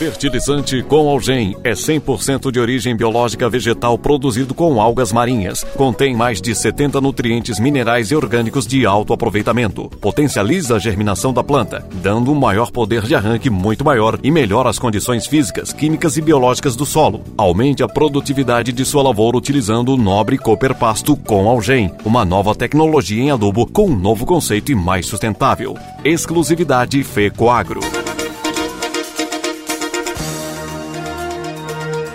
Fertilizante 0.00 0.82
com 0.82 1.10
algem 1.10 1.54
é 1.62 1.72
100% 1.72 2.50
de 2.50 2.58
origem 2.58 2.96
biológica 2.96 3.50
vegetal 3.50 3.98
produzido 3.98 4.54
com 4.54 4.80
algas 4.80 5.12
marinhas. 5.12 5.62
Contém 5.76 6.16
mais 6.16 6.40
de 6.40 6.54
70 6.54 7.02
nutrientes 7.02 7.60
minerais 7.60 8.10
e 8.10 8.16
orgânicos 8.16 8.66
de 8.66 8.86
alto 8.86 9.12
aproveitamento. 9.12 9.90
Potencializa 10.00 10.76
a 10.76 10.78
germinação 10.78 11.34
da 11.34 11.44
planta, 11.44 11.86
dando 11.96 12.32
um 12.32 12.34
maior 12.34 12.70
poder 12.70 13.02
de 13.02 13.14
arranque 13.14 13.50
muito 13.50 13.84
maior 13.84 14.18
e 14.22 14.30
melhora 14.30 14.70
as 14.70 14.78
condições 14.78 15.26
físicas, 15.26 15.70
químicas 15.70 16.16
e 16.16 16.22
biológicas 16.22 16.74
do 16.74 16.86
solo. 16.86 17.22
Aumente 17.36 17.82
a 17.82 17.86
produtividade 17.86 18.72
de 18.72 18.86
sua 18.86 19.02
lavoura 19.02 19.36
utilizando 19.36 19.92
o 19.92 19.98
nobre 19.98 20.38
Cooper 20.38 20.74
Pasto 20.74 21.14
com 21.14 21.46
algem, 21.46 21.92
uma 22.06 22.24
nova 22.24 22.54
tecnologia 22.54 23.22
em 23.22 23.30
adubo 23.30 23.66
com 23.66 23.88
um 23.88 23.98
novo 23.98 24.24
conceito 24.24 24.72
e 24.72 24.74
mais 24.74 25.04
sustentável. 25.04 25.76
Exclusividade 26.02 27.04
FECOAGRO. 27.04 27.99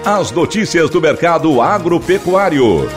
As 0.05 0.29
notícias 0.29 0.87
do 0.91 1.01
mercado 1.01 1.59
agropecuário. 1.59 2.87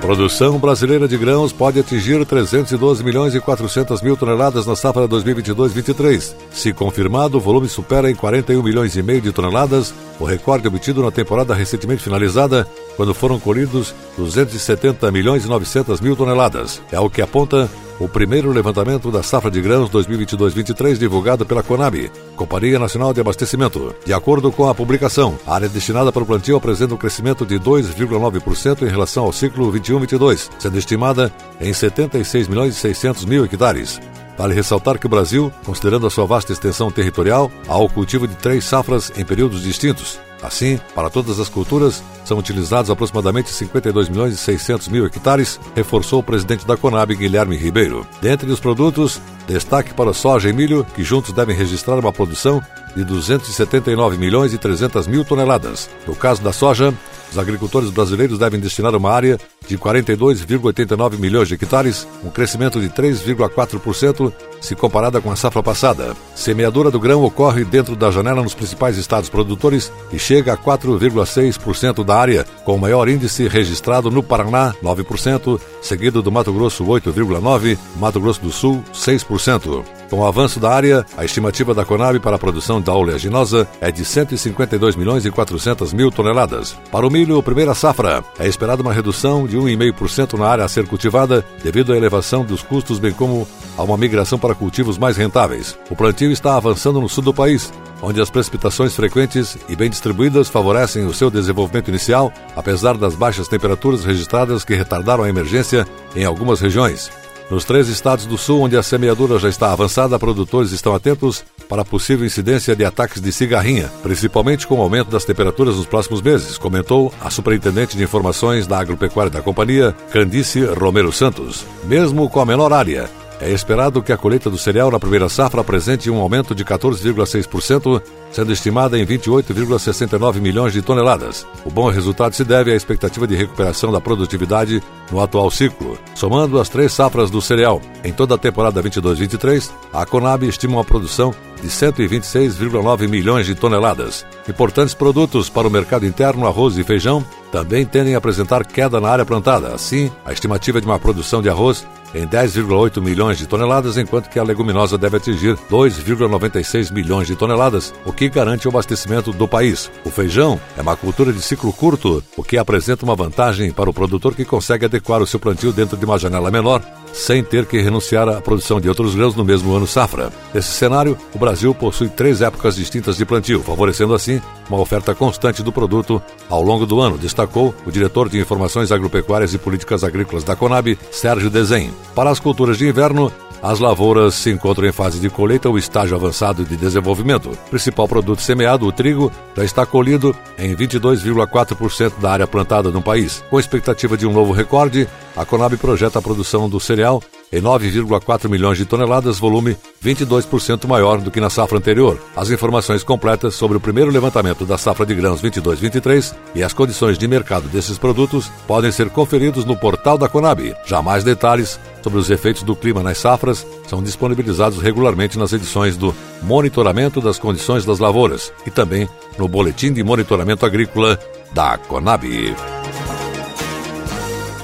Produção 0.00 0.60
brasileira 0.60 1.08
de 1.08 1.18
grãos 1.18 1.52
pode 1.52 1.80
atingir 1.80 2.24
312 2.24 3.02
milhões 3.02 3.34
e 3.34 3.40
400 3.40 4.00
mil 4.00 4.16
toneladas 4.16 4.64
na 4.64 4.76
safra 4.76 5.08
2022-23. 5.08 6.36
Se 6.52 6.72
confirmado, 6.72 7.38
o 7.38 7.40
volume 7.40 7.68
supera 7.68 8.08
em 8.08 8.14
41 8.14 8.62
milhões 8.62 8.94
e 8.94 9.02
meio 9.02 9.20
de 9.20 9.32
toneladas 9.32 9.92
o 10.20 10.24
recorde 10.24 10.68
obtido 10.68 11.02
na 11.02 11.10
temporada 11.10 11.52
recentemente 11.52 12.00
finalizada, 12.00 12.64
quando 12.96 13.14
foram 13.14 13.38
colhidos 13.38 13.94
270 14.16 15.10
milhões 15.12 15.44
e 15.44 15.48
900 15.48 16.00
mil 16.00 16.16
toneladas. 16.16 16.82
É 16.90 16.98
o 16.98 17.10
que 17.10 17.22
aponta 17.22 17.70
o 17.98 18.08
primeiro 18.08 18.52
levantamento 18.52 19.10
da 19.10 19.22
safra 19.22 19.50
de 19.50 19.60
grãos 19.60 19.90
2022-23 19.90 20.98
divulgado 20.98 21.46
pela 21.46 21.62
Conab, 21.62 22.10
Companhia 22.36 22.78
Nacional 22.78 23.12
de 23.12 23.20
Abastecimento. 23.20 23.94
De 24.04 24.12
acordo 24.12 24.52
com 24.52 24.68
a 24.68 24.74
publicação, 24.74 25.38
a 25.46 25.54
área 25.54 25.68
destinada 25.68 26.12
para 26.12 26.22
o 26.22 26.26
plantio 26.26 26.56
apresenta 26.56 26.94
um 26.94 26.98
crescimento 26.98 27.46
de 27.46 27.58
2,9% 27.58 28.82
em 28.82 28.90
relação 28.90 29.24
ao 29.24 29.32
ciclo 29.32 29.72
21-22, 29.72 30.50
sendo 30.58 30.78
estimada 30.78 31.32
em 31.60 31.72
76 31.72 32.48
milhões 32.48 32.76
e 32.76 32.80
600 32.80 33.24
mil 33.24 33.44
hectares. 33.44 34.00
Vale 34.36 34.54
ressaltar 34.54 34.98
que 34.98 35.06
o 35.06 35.08
Brasil, 35.08 35.50
considerando 35.64 36.06
a 36.06 36.10
sua 36.10 36.26
vasta 36.26 36.52
extensão 36.52 36.90
territorial, 36.90 37.50
há 37.66 37.78
o 37.78 37.88
cultivo 37.88 38.28
de 38.28 38.34
três 38.34 38.64
safras 38.64 39.10
em 39.16 39.24
períodos 39.24 39.62
distintos, 39.62 40.18
Assim, 40.42 40.78
para 40.94 41.10
todas 41.10 41.40
as 41.40 41.48
culturas, 41.48 42.02
são 42.24 42.38
utilizados 42.38 42.90
aproximadamente 42.90 43.50
52 43.50 44.08
milhões 44.08 44.34
e 44.34 44.36
600 44.36 44.88
mil 44.88 45.06
hectares, 45.06 45.58
reforçou 45.74 46.20
o 46.20 46.22
presidente 46.22 46.66
da 46.66 46.76
Conab, 46.76 47.14
Guilherme 47.14 47.56
Ribeiro. 47.56 48.06
Dentre 48.20 48.50
os 48.50 48.60
produtos, 48.60 49.20
destaque 49.46 49.94
para 49.94 50.12
soja 50.12 50.48
e 50.48 50.52
milho, 50.52 50.86
que 50.94 51.02
juntos 51.02 51.32
devem 51.32 51.56
registrar 51.56 51.98
uma 51.98 52.12
produção 52.12 52.62
de 52.94 53.04
279 53.04 54.16
milhões 54.16 54.52
e 54.52 54.58
300 54.58 55.06
mil 55.06 55.24
toneladas. 55.24 55.88
No 56.06 56.14
caso 56.14 56.42
da 56.42 56.52
soja, 56.52 56.94
os 57.30 57.38
agricultores 57.38 57.90
brasileiros 57.90 58.38
devem 58.38 58.60
destinar 58.60 58.94
uma 58.94 59.10
área 59.10 59.38
de 59.66 59.76
42,89 59.78 61.18
milhões 61.18 61.48
de 61.48 61.54
hectares, 61.54 62.06
um 62.24 62.30
crescimento 62.30 62.80
de 62.80 62.88
3,4% 62.88 64.32
se 64.60 64.74
comparada 64.74 65.20
com 65.20 65.30
a 65.30 65.36
safra 65.36 65.62
passada. 65.62 66.16
Semeadura 66.34 66.90
do 66.90 67.00
grão 67.00 67.22
ocorre 67.24 67.64
dentro 67.64 67.94
da 67.96 68.10
janela 68.10 68.42
nos 68.42 68.54
principais 68.54 68.96
estados 68.96 69.28
produtores 69.28 69.92
e 70.12 70.18
chega 70.18 70.52
a 70.52 70.56
4,6% 70.56 72.04
da 72.04 72.16
área, 72.16 72.44
com 72.64 72.74
o 72.74 72.78
maior 72.78 73.08
índice 73.08 73.48
registrado 73.48 74.10
no 74.10 74.22
Paraná, 74.22 74.74
9%, 74.82 75.60
seguido 75.82 76.22
do 76.22 76.32
Mato 76.32 76.52
Grosso, 76.52 76.84
8,9%, 76.84 77.78
Mato 77.96 78.20
Grosso 78.20 78.40
do 78.40 78.50
Sul, 78.50 78.82
6%. 78.92 79.95
Com 80.08 80.20
o 80.20 80.26
avanço 80.26 80.60
da 80.60 80.70
área, 80.70 81.04
a 81.16 81.24
estimativa 81.24 81.74
da 81.74 81.84
Conab 81.84 82.20
para 82.20 82.36
a 82.36 82.38
produção 82.38 82.80
da 82.80 82.94
oleaginosa 82.94 83.66
é 83.80 83.90
de 83.90 84.04
152 84.04 84.94
milhões 84.94 85.26
e 85.26 85.30
400 85.30 85.92
mil 85.92 86.12
toneladas. 86.12 86.76
Para 86.92 87.06
o 87.06 87.10
milho, 87.10 87.42
primeira 87.42 87.74
safra, 87.74 88.24
é 88.38 88.46
esperada 88.46 88.82
uma 88.82 88.92
redução 88.92 89.46
de 89.46 89.56
1,5% 89.56 90.38
na 90.38 90.46
área 90.46 90.64
a 90.64 90.68
ser 90.68 90.86
cultivada 90.86 91.44
devido 91.62 91.92
à 91.92 91.96
elevação 91.96 92.44
dos 92.44 92.62
custos, 92.62 93.00
bem 93.00 93.12
como 93.12 93.48
a 93.76 93.82
uma 93.82 93.96
migração 93.96 94.38
para 94.38 94.54
cultivos 94.54 94.96
mais 94.96 95.16
rentáveis. 95.16 95.76
O 95.90 95.96
plantio 95.96 96.30
está 96.30 96.56
avançando 96.56 97.00
no 97.00 97.08
sul 97.08 97.24
do 97.24 97.34
país, 97.34 97.72
onde 98.00 98.20
as 98.20 98.30
precipitações 98.30 98.94
frequentes 98.94 99.58
e 99.68 99.74
bem 99.74 99.90
distribuídas 99.90 100.48
favorecem 100.48 101.04
o 101.04 101.14
seu 101.14 101.30
desenvolvimento 101.30 101.88
inicial, 101.88 102.32
apesar 102.54 102.96
das 102.96 103.16
baixas 103.16 103.48
temperaturas 103.48 104.04
registradas 104.04 104.64
que 104.64 104.74
retardaram 104.74 105.24
a 105.24 105.28
emergência 105.28 105.84
em 106.14 106.24
algumas 106.24 106.60
regiões. 106.60 107.10
Nos 107.48 107.64
três 107.64 107.88
estados 107.88 108.26
do 108.26 108.36
sul, 108.36 108.62
onde 108.62 108.76
a 108.76 108.82
semeadura 108.82 109.38
já 109.38 109.48
está 109.48 109.72
avançada, 109.72 110.18
produtores 110.18 110.72
estão 110.72 110.94
atentos 110.94 111.44
para 111.68 111.82
a 111.82 111.84
possível 111.84 112.26
incidência 112.26 112.74
de 112.74 112.84
ataques 112.84 113.20
de 113.20 113.30
cigarrinha, 113.30 113.90
principalmente 114.02 114.66
com 114.66 114.78
o 114.78 114.82
aumento 114.82 115.10
das 115.10 115.24
temperaturas 115.24 115.76
nos 115.76 115.86
próximos 115.86 116.20
meses, 116.20 116.58
comentou 116.58 117.12
a 117.20 117.30
superintendente 117.30 117.96
de 117.96 118.02
informações 118.02 118.66
da 118.66 118.78
agropecuária 118.80 119.30
da 119.30 119.42
companhia, 119.42 119.94
Candice 120.10 120.64
Romero 120.64 121.12
Santos. 121.12 121.64
Mesmo 121.84 122.28
com 122.28 122.40
a 122.40 122.46
menor 122.46 122.72
área, 122.72 123.08
é 123.40 123.50
esperado 123.50 124.02
que 124.02 124.12
a 124.12 124.16
colheita 124.16 124.48
do 124.48 124.56
cereal 124.56 124.90
na 124.90 124.98
primeira 124.98 125.28
safra 125.28 125.60
apresente 125.60 126.10
um 126.10 126.20
aumento 126.20 126.54
de 126.54 126.64
14,6%, 126.64 128.02
sendo 128.32 128.52
estimada 128.52 128.98
em 128.98 129.04
28,69 129.04 130.40
milhões 130.40 130.72
de 130.72 130.82
toneladas. 130.82 131.46
O 131.64 131.70
bom 131.70 131.90
resultado 131.90 132.34
se 132.34 132.44
deve 132.44 132.72
à 132.72 132.74
expectativa 132.74 133.26
de 133.26 133.36
recuperação 133.36 133.92
da 133.92 134.00
produtividade 134.00 134.82
no 135.10 135.20
atual 135.20 135.50
ciclo. 135.50 135.98
Somando 136.14 136.58
as 136.58 136.68
três 136.68 136.92
safras 136.92 137.30
do 137.30 137.42
cereal 137.42 137.80
em 138.04 138.12
toda 138.12 138.34
a 138.34 138.38
temporada 138.38 138.82
22-23, 138.82 139.70
a 139.92 140.06
Conab 140.06 140.46
estima 140.46 140.76
uma 140.76 140.84
produção 140.84 141.34
de 141.60 141.68
126,9 141.68 143.08
milhões 143.08 143.46
de 143.46 143.54
toneladas. 143.54 144.26
Importantes 144.48 144.94
produtos 144.94 145.48
para 145.48 145.66
o 145.66 145.70
mercado 145.70 146.06
interno, 146.06 146.46
arroz 146.46 146.76
e 146.76 146.84
feijão, 146.84 147.24
também 147.50 147.84
tendem 147.84 148.14
a 148.14 148.18
apresentar 148.18 148.64
queda 148.64 149.00
na 149.00 149.08
área 149.08 149.24
plantada. 149.24 149.74
Assim, 149.74 150.10
a 150.24 150.32
estimativa 150.32 150.80
de 150.80 150.86
uma 150.86 150.98
produção 150.98 151.40
de 151.40 151.48
arroz 151.48 151.86
em 152.16 152.26
10,8 152.26 153.00
milhões 153.02 153.38
de 153.38 153.46
toneladas, 153.46 153.96
enquanto 153.96 154.28
que 154.28 154.38
a 154.38 154.42
leguminosa 154.42 154.96
deve 154.96 155.16
atingir 155.16 155.56
2,96 155.70 156.92
milhões 156.92 157.26
de 157.26 157.36
toneladas, 157.36 157.94
o 158.04 158.12
que 158.12 158.28
garante 158.28 158.66
o 158.66 158.70
abastecimento 158.70 159.32
do 159.32 159.46
país. 159.46 159.90
O 160.04 160.10
feijão 160.10 160.60
é 160.76 160.82
uma 160.82 160.96
cultura 160.96 161.32
de 161.32 161.42
ciclo 161.42 161.72
curto, 161.72 162.22
o 162.36 162.42
que 162.42 162.58
apresenta 162.58 163.04
uma 163.04 163.16
vantagem 163.16 163.70
para 163.72 163.90
o 163.90 163.94
produtor 163.94 164.34
que 164.34 164.44
consegue 164.44 164.86
adequar 164.86 165.20
o 165.20 165.26
seu 165.26 165.38
plantio 165.38 165.72
dentro 165.72 165.96
de 165.96 166.04
uma 166.04 166.18
janela 166.18 166.50
menor, 166.50 166.82
sem 167.16 167.42
ter 167.42 167.64
que 167.64 167.80
renunciar 167.80 168.28
à 168.28 168.40
produção 168.40 168.80
de 168.80 168.88
outros 168.88 169.14
grãos 169.14 169.34
no 169.34 169.44
mesmo 169.44 169.74
ano 169.74 169.86
safra. 169.86 170.30
Nesse 170.52 170.72
cenário, 170.72 171.16
o 171.34 171.38
Brasil 171.38 171.74
possui 171.74 172.08
três 172.08 172.42
épocas 172.42 172.76
distintas 172.76 173.16
de 173.16 173.24
plantio, 173.24 173.62
favorecendo 173.62 174.14
assim 174.14 174.40
uma 174.68 174.78
oferta 174.78 175.14
constante 175.14 175.62
do 175.62 175.72
produto 175.72 176.20
ao 176.50 176.62
longo 176.62 176.84
do 176.84 177.00
ano, 177.00 177.16
destacou 177.16 177.74
o 177.86 177.90
diretor 177.90 178.28
de 178.28 178.38
Informações 178.38 178.92
Agropecuárias 178.92 179.54
e 179.54 179.58
Políticas 179.58 180.04
Agrícolas 180.04 180.44
da 180.44 180.54
Conab, 180.54 180.98
Sérgio 181.10 181.48
Desen. 181.48 181.90
Para 182.14 182.30
as 182.30 182.38
culturas 182.38 182.76
de 182.76 182.88
inverno, 182.88 183.32
As 183.62 183.78
lavouras 183.78 184.34
se 184.34 184.50
encontram 184.50 184.86
em 184.86 184.92
fase 184.92 185.18
de 185.18 185.30
colheita 185.30 185.68
ou 185.68 185.78
estágio 185.78 186.16
avançado 186.16 186.64
de 186.64 186.76
desenvolvimento. 186.76 187.50
O 187.50 187.70
principal 187.70 188.06
produto 188.06 188.42
semeado, 188.42 188.86
o 188.86 188.92
trigo, 188.92 189.32
já 189.56 189.64
está 189.64 189.86
colhido 189.86 190.34
em 190.58 190.74
22,4% 190.74 192.18
da 192.20 192.32
área 192.32 192.46
plantada 192.46 192.90
no 192.90 193.02
país. 193.02 193.42
Com 193.50 193.58
expectativa 193.58 194.16
de 194.16 194.26
um 194.26 194.32
novo 194.32 194.52
recorde, 194.52 195.08
a 195.36 195.44
Conab 195.44 195.76
projeta 195.76 196.18
a 196.18 196.22
produção 196.22 196.68
do 196.68 196.78
cereal 196.78 197.22
em 197.52 197.60
9,4 197.60 198.48
milhões 198.48 198.78
de 198.78 198.84
toneladas, 198.84 199.38
volume 199.38 199.76
22% 200.04 200.86
maior 200.86 201.20
do 201.20 201.30
que 201.30 201.40
na 201.40 201.50
safra 201.50 201.78
anterior. 201.78 202.18
As 202.34 202.50
informações 202.50 203.02
completas 203.02 203.54
sobre 203.54 203.76
o 203.76 203.80
primeiro 203.80 204.10
levantamento 204.10 204.64
da 204.64 204.76
safra 204.76 205.06
de 205.06 205.14
grãos 205.14 205.40
22-23 205.42 206.34
e 206.54 206.62
as 206.62 206.72
condições 206.72 207.18
de 207.18 207.28
mercado 207.28 207.68
desses 207.68 207.98
produtos 207.98 208.50
podem 208.66 208.90
ser 208.90 209.10
conferidos 209.10 209.64
no 209.64 209.76
portal 209.76 210.18
da 210.18 210.28
Conab. 210.28 210.74
Já 210.84 211.00
mais 211.02 211.24
detalhes 211.24 211.78
sobre 212.02 212.18
os 212.18 212.30
efeitos 212.30 212.62
do 212.62 212.76
clima 212.76 213.02
nas 213.02 213.18
safras 213.18 213.66
são 213.88 214.02
disponibilizados 214.02 214.78
regularmente 214.78 215.38
nas 215.38 215.52
edições 215.52 215.96
do 215.96 216.14
Monitoramento 216.42 217.20
das 217.20 217.38
Condições 217.38 217.84
das 217.84 217.98
Lavouras 217.98 218.52
e 218.66 218.70
também 218.70 219.08
no 219.38 219.48
Boletim 219.48 219.92
de 219.92 220.02
Monitoramento 220.02 220.64
Agrícola 220.66 221.18
da 221.52 221.78
Conab. 221.78 222.75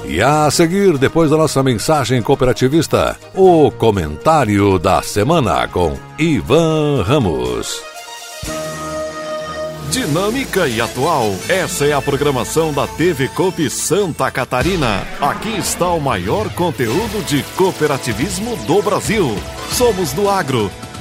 E 0.05 0.21
a 0.21 0.51
seguir, 0.51 0.97
depois 0.97 1.31
da 1.31 1.37
nossa 1.37 1.63
mensagem 1.63 2.21
cooperativista, 2.21 3.17
o 3.33 3.71
comentário 3.71 4.77
da 4.77 5.01
semana 5.01 5.67
com 5.67 5.97
Ivan 6.19 7.01
Ramos. 7.03 7.81
Dinâmica 9.89 10.67
e 10.67 10.81
atual. 10.81 11.33
Essa 11.47 11.85
é 11.85 11.93
a 11.93 12.01
programação 12.01 12.73
da 12.73 12.85
TV 12.85 13.27
Coop 13.29 13.69
Santa 13.69 14.29
Catarina. 14.29 15.03
Aqui 15.21 15.57
está 15.57 15.91
o 15.91 16.01
maior 16.01 16.49
conteúdo 16.53 17.23
de 17.25 17.43
cooperativismo 17.55 18.57
do 18.65 18.81
Brasil. 18.81 19.35
Somos 19.71 20.11
do 20.11 20.29
agro 20.29 20.69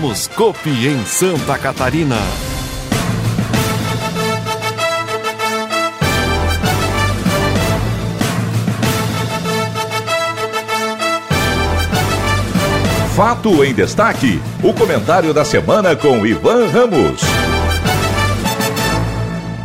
Somos 0.00 0.28
Copi 0.28 0.88
em 0.88 1.04
Santa 1.04 1.58
Catarina. 1.58 2.16
Fato 13.14 13.62
em 13.62 13.74
destaque. 13.74 14.40
O 14.64 14.72
comentário 14.72 15.34
da 15.34 15.44
semana 15.44 15.94
com 15.94 16.26
Ivan 16.26 16.68
Ramos. 16.68 17.20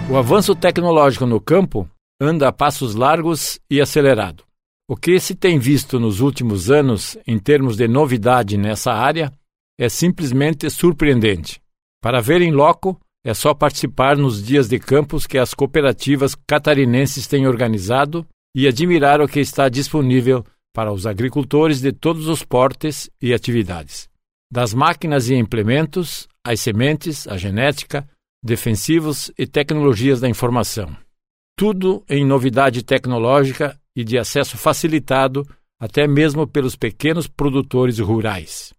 O 0.09 0.17
avanço 0.17 0.53
tecnológico 0.53 1.25
no 1.25 1.39
campo 1.39 1.87
anda 2.19 2.49
a 2.49 2.51
passos 2.51 2.93
largos 2.93 3.57
e 3.71 3.79
acelerado. 3.79 4.43
O 4.85 4.97
que 4.97 5.17
se 5.17 5.33
tem 5.33 5.57
visto 5.57 5.97
nos 5.97 6.19
últimos 6.19 6.69
anos 6.69 7.17
em 7.25 7.39
termos 7.39 7.77
de 7.77 7.87
novidade 7.87 8.57
nessa 8.57 8.91
área 8.91 9.31
é 9.77 9.89
simplesmente 9.89 10.69
surpreendente. 10.69 11.61
Para 12.01 12.21
ver 12.21 12.41
em 12.41 12.51
loco, 12.51 12.99
é 13.25 13.33
só 13.33 13.53
participar 13.53 14.15
nos 14.15 14.43
dias 14.43 14.67
de 14.67 14.77
campos 14.77 15.25
que 15.25 15.37
as 15.37 15.53
cooperativas 15.53 16.35
catarinenses 16.47 17.25
têm 17.25 17.47
organizado 17.47 18.25
e 18.55 18.67
admirar 18.67 19.19
o 19.19 19.27
que 19.27 19.39
está 19.39 19.67
disponível 19.67 20.45
para 20.73 20.93
os 20.93 21.07
agricultores 21.07 21.81
de 21.81 21.91
todos 21.91 22.27
os 22.27 22.43
portes 22.43 23.09
e 23.19 23.33
atividades. 23.33 24.07
Das 24.51 24.73
máquinas 24.73 25.29
e 25.29 25.35
implementos, 25.35 26.27
às 26.43 26.59
sementes, 26.59 27.27
a 27.27 27.35
genética, 27.37 28.07
defensivos 28.43 29.31
e 29.39 29.47
tecnologias 29.47 30.21
da 30.21 30.29
informação. 30.29 30.95
Tudo 31.57 32.03
em 32.07 32.23
novidade 32.23 32.83
tecnológica 32.83 33.79
e 33.95 34.03
de 34.03 34.19
acesso 34.19 34.57
facilitado 34.57 35.47
até 35.79 36.07
mesmo 36.07 36.45
pelos 36.45 36.75
pequenos 36.75 37.27
produtores 37.27 37.97
rurais. 37.97 38.74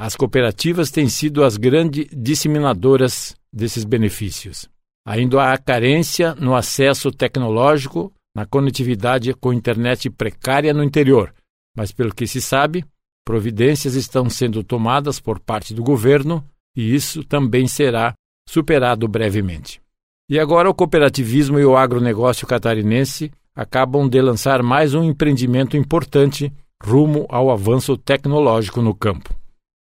As 0.00 0.16
cooperativas 0.16 0.90
têm 0.90 1.10
sido 1.10 1.44
as 1.44 1.58
grandes 1.58 2.06
disseminadoras 2.10 3.36
desses 3.52 3.84
benefícios. 3.84 4.66
Ainda 5.06 5.52
há 5.52 5.58
carência 5.58 6.34
no 6.36 6.54
acesso 6.54 7.10
tecnológico, 7.10 8.10
na 8.34 8.46
conectividade 8.46 9.34
com 9.34 9.52
internet 9.52 10.08
precária 10.08 10.72
no 10.72 10.82
interior, 10.82 11.34
mas 11.76 11.92
pelo 11.92 12.14
que 12.14 12.26
se 12.26 12.40
sabe, 12.40 12.82
providências 13.26 13.94
estão 13.94 14.30
sendo 14.30 14.64
tomadas 14.64 15.20
por 15.20 15.38
parte 15.38 15.74
do 15.74 15.82
governo 15.82 16.42
e 16.74 16.94
isso 16.94 17.22
também 17.22 17.68
será 17.68 18.14
superado 18.48 19.06
brevemente. 19.06 19.82
E 20.30 20.40
agora 20.40 20.70
o 20.70 20.74
cooperativismo 20.74 21.58
e 21.58 21.64
o 21.66 21.76
agronegócio 21.76 22.46
catarinense 22.46 23.30
acabam 23.54 24.08
de 24.08 24.18
lançar 24.22 24.62
mais 24.62 24.94
um 24.94 25.04
empreendimento 25.04 25.76
importante 25.76 26.50
rumo 26.82 27.26
ao 27.28 27.50
avanço 27.50 27.98
tecnológico 27.98 28.80
no 28.80 28.94
campo. 28.94 29.38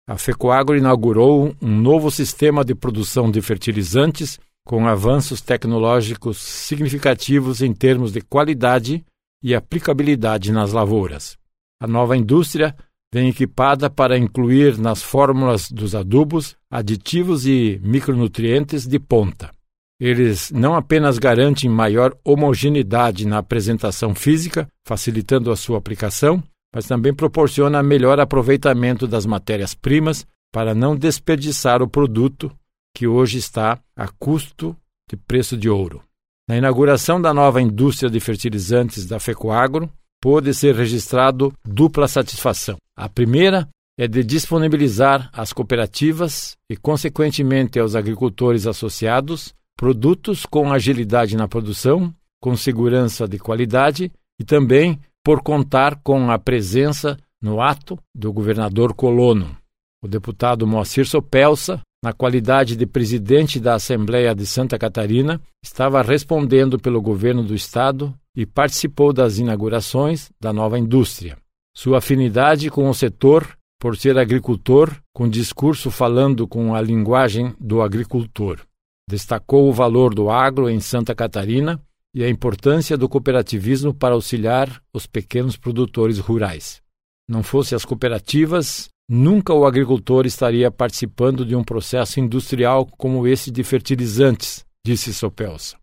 A 0.07 0.19
FECOAGRO 0.19 0.77
inaugurou 0.77 1.55
um 1.63 1.81
novo 1.81 2.11
sistema 2.11 2.63
de 2.63 2.75
produção 2.75 3.31
de 3.31 3.41
fertilizantes 3.41 4.39
com 4.67 4.87
avanços 4.87 5.41
tecnológicos 5.41 6.39
significativos 6.39 7.63
em 7.63 7.73
termos 7.73 8.13
de 8.13 8.21
qualidade 8.21 9.03
e 9.43 9.55
aplicabilidade 9.55 10.53
nas 10.53 10.73
lavouras. 10.73 11.39
A 11.81 11.87
nova 11.87 12.17
indústria 12.17 12.77
vem 13.13 13.29
equipada 13.29 13.89
para 13.89 14.19
incluir 14.19 14.77
nas 14.77 15.03
fórmulas 15.03 15.71
dos 15.71 15.95
adubos 15.95 16.55
aditivos 16.71 17.47
e 17.47 17.81
micronutrientes 17.83 18.87
de 18.87 18.99
ponta. 18.99 19.51
Eles 19.99 20.51
não 20.51 20.75
apenas 20.75 21.19
garantem 21.19 21.71
maior 21.71 22.15
homogeneidade 22.23 23.27
na 23.27 23.39
apresentação 23.39 24.15
física, 24.15 24.69
facilitando 24.87 25.51
a 25.51 25.57
sua 25.57 25.79
aplicação, 25.79 26.43
mas 26.75 26.87
também 26.87 27.15
proporciona 27.15 27.83
melhor 27.83 28.19
aproveitamento 28.19 29.07
das 29.07 29.25
matérias-primas 29.25 30.27
para 30.53 30.75
não 30.75 30.97
desperdiçar 30.97 31.81
o 31.81 31.89
produto 31.89 32.51
que 32.95 33.07
hoje 33.07 33.39
está 33.39 33.79
a 33.97 34.09
custo 34.09 34.77
de 35.09 35.17
preço 35.17 35.57
de 35.57 35.69
ouro. 35.69 36.03
Na 36.49 36.57
inauguração 36.57 37.21
da 37.21 37.33
nova 37.33 37.63
indústria 37.63 38.11
de 38.11 38.19
fertilizantes 38.21 39.07
da 39.07 39.21
FECOAGRO, 39.21 39.91
pôde 40.21 40.53
ser 40.53 40.75
registrado 40.75 41.53
dupla 41.65 42.09
satisfação. 42.09 42.77
A 42.97 43.09
primeira 43.09 43.69
é 43.99 44.09
de 44.09 44.25
disponibilizar 44.25 45.31
às 45.33 45.53
cooperativas 45.53 46.57
e, 46.69 46.77
consequentemente, 46.77 47.79
aos 47.79 47.95
agricultores 47.95 48.67
associados 48.67 49.55
produtos 49.77 50.47
com 50.47 50.73
agilidade 50.73 51.37
na 51.37 51.49
produção, 51.49 52.15
com 52.41 52.57
segurança 52.57 53.27
de 53.29 53.39
qualidade 53.39 54.11
e 54.39 54.45
também 54.45 54.99
por 55.25 55.43
contar 55.43 55.97
com 56.03 56.31
a 56.31 56.39
presença 56.39 57.19
no 57.41 57.61
ato 57.61 57.99
do 58.15 58.31
governador 58.31 58.95
colono. 58.95 59.57
O 60.03 60.07
deputado 60.07 60.67
Moacir 60.67 61.07
Sopelsa, 61.07 61.81
na 62.05 62.13
qualidade 62.13 62.77
de 62.77 62.87
presidente 62.87 63.59
da 63.59 63.75
Assembleia 63.75 64.35
de 64.35 64.45
Santa 64.45 64.79
Catarina, 64.79 65.41
estava 65.65 66.03
respondendo 66.03 66.79
pelo 66.79 67.01
governo 67.01 67.43
do 67.43 67.55
estado 67.55 68.15
e 68.37 68.45
participou 68.45 69.15
das 69.15 69.39
inaugurações 69.39 70.31
da 70.39 70.53
nova 70.53 70.79
indústria. 70.79 71.39
Sua 71.75 71.99
afinidade 71.99 72.69
com 72.71 72.91
o 72.91 72.95
setor, 72.95 73.57
por 73.81 73.97
ser 73.97 74.19
agricultor, 74.19 74.95
com 75.15 75.27
discurso 75.27 75.91
falando 75.91 76.47
com 76.47 76.75
a 76.75 76.83
linguagem 76.83 77.55
do 77.59 77.81
agricultor. 77.81 78.61
Destacou 79.09 79.69
o 79.69 79.73
valor 79.73 80.15
do 80.15 80.31
agro 80.31 80.69
em 80.69 80.81
Santa 80.81 81.15
Catarina 81.15 81.81
e 82.15 82.23
a 82.23 82.31
importância 82.31 82.97
do 82.97 83.09
cooperativismo 83.09 83.93
para 83.93 84.15
auxiliar 84.15 84.81
os 84.93 85.07
pequenos 85.07 85.57
produtores 85.57 86.19
rurais. 86.19 86.81
Não 87.29 87.43
fosse 87.43 87.75
as 87.75 87.85
cooperativas, 87.85 88.89
nunca 89.09 89.53
o 89.53 89.67
agricultor 89.67 90.25
estaria 90.25 90.71
participando 90.71 91.45
de 91.45 91.57
um 91.57 91.65
processo 91.65 92.21
industrial 92.21 92.87
como 92.87 93.27
esse 93.27 93.51
de 93.51 93.65
fertilizantes, 93.65 94.65
disse 94.87 95.13
Sopelsa. 95.13 95.77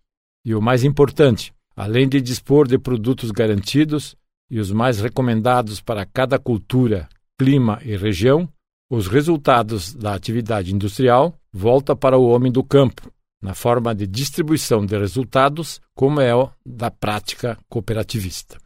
E 0.45 0.55
o 0.55 0.61
mais 0.61 0.83
importante, 0.83 1.53
além 1.75 2.07
de 2.07 2.21
dispor 2.21 2.67
de 2.67 2.77
produtos 2.77 3.29
garantidos 3.31 4.15
e 4.49 4.59
os 4.59 4.71
mais 4.71 4.99
recomendados 5.01 5.81
para 5.81 6.05
cada 6.05 6.39
cultura, 6.39 7.09
clima 7.37 7.81
e 7.83 7.95
região, 7.97 8.47
os 8.89 9.07
resultados 9.07 9.93
da 9.93 10.13
atividade 10.13 10.73
industrial 10.73 11.33
volta 11.51 11.95
para 11.95 12.17
o 12.17 12.27
homem 12.27 12.51
do 12.51 12.63
campo, 12.63 13.11
na 13.41 13.53
forma 13.53 13.95
de 13.95 14.05
distribuição 14.05 14.85
de 14.85 14.97
resultados, 14.97 15.81
como 15.95 16.21
é 16.21 16.35
o 16.35 16.49
da 16.65 16.91
prática 16.91 17.57
cooperativista. 17.67 18.57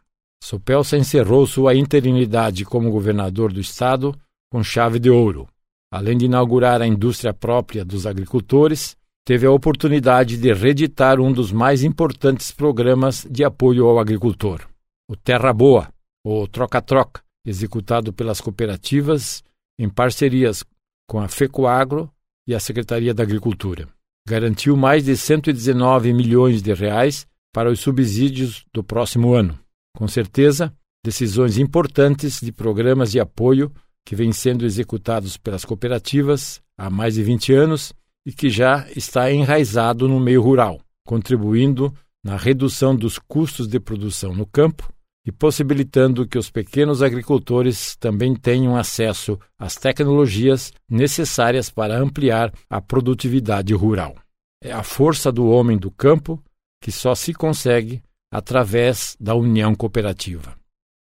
Sopelsa 0.42 0.96
encerrou 0.96 1.46
sua 1.46 1.74
interinidade 1.74 2.64
como 2.64 2.90
governador 2.90 3.52
do 3.52 3.60
estado 3.60 4.14
com 4.50 4.62
chave 4.62 4.98
de 4.98 5.10
ouro. 5.10 5.48
Além 5.90 6.16
de 6.18 6.26
inaugurar 6.26 6.82
a 6.82 6.86
indústria 6.86 7.32
própria 7.32 7.84
dos 7.84 8.06
agricultores, 8.06 8.96
teve 9.24 9.46
a 9.46 9.50
oportunidade 9.50 10.36
de 10.36 10.52
reeditar 10.52 11.20
um 11.20 11.32
dos 11.32 11.50
mais 11.50 11.82
importantes 11.82 12.52
programas 12.52 13.26
de 13.28 13.44
apoio 13.44 13.86
ao 13.86 13.98
agricultor, 13.98 14.68
o 15.08 15.16
Terra 15.16 15.52
Boa, 15.52 15.88
ou 16.24 16.46
Troca-Troca, 16.46 17.22
executado 17.44 18.12
pelas 18.12 18.40
cooperativas 18.40 19.42
em 19.78 19.88
parcerias 19.88 20.64
com 21.08 21.20
a 21.20 21.28
FECOAGRO 21.28 22.10
e 22.46 22.54
a 22.54 22.60
Secretaria 22.60 23.14
da 23.14 23.22
Agricultura. 23.22 23.88
Garantiu 24.28 24.76
mais 24.76 25.04
de 25.04 25.16
119 25.16 26.12
milhões 26.12 26.60
de 26.60 26.74
reais 26.74 27.26
para 27.52 27.70
os 27.70 27.78
subsídios 27.78 28.64
do 28.74 28.82
próximo 28.82 29.34
ano. 29.34 29.56
Com 29.96 30.08
certeza, 30.08 30.74
decisões 31.04 31.58
importantes 31.58 32.40
de 32.40 32.50
programas 32.50 33.12
de 33.12 33.20
apoio 33.20 33.72
que 34.04 34.16
vêm 34.16 34.32
sendo 34.32 34.66
executados 34.66 35.36
pelas 35.36 35.64
cooperativas 35.64 36.60
há 36.76 36.90
mais 36.90 37.14
de 37.14 37.22
20 37.22 37.52
anos 37.54 37.92
e 38.26 38.32
que 38.32 38.50
já 38.50 38.86
está 38.96 39.30
enraizado 39.30 40.08
no 40.08 40.18
meio 40.18 40.42
rural, 40.42 40.80
contribuindo 41.06 41.94
na 42.24 42.36
redução 42.36 42.96
dos 42.96 43.20
custos 43.20 43.68
de 43.68 43.78
produção 43.78 44.34
no 44.34 44.44
campo 44.44 44.92
e 45.26 45.32
possibilitando 45.32 46.26
que 46.26 46.38
os 46.38 46.48
pequenos 46.50 47.02
agricultores 47.02 47.96
também 47.96 48.34
tenham 48.36 48.76
acesso 48.76 49.36
às 49.58 49.74
tecnologias 49.74 50.72
necessárias 50.88 51.68
para 51.68 51.98
ampliar 51.98 52.52
a 52.70 52.80
produtividade 52.80 53.74
rural. 53.74 54.14
É 54.62 54.70
a 54.70 54.84
força 54.84 55.32
do 55.32 55.48
homem 55.48 55.76
do 55.76 55.90
campo 55.90 56.40
que 56.80 56.92
só 56.92 57.14
se 57.16 57.34
consegue 57.34 58.00
através 58.32 59.16
da 59.18 59.34
união 59.34 59.74
cooperativa. 59.74 60.54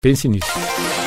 Pense 0.02 0.28
nisso. 0.28 1.07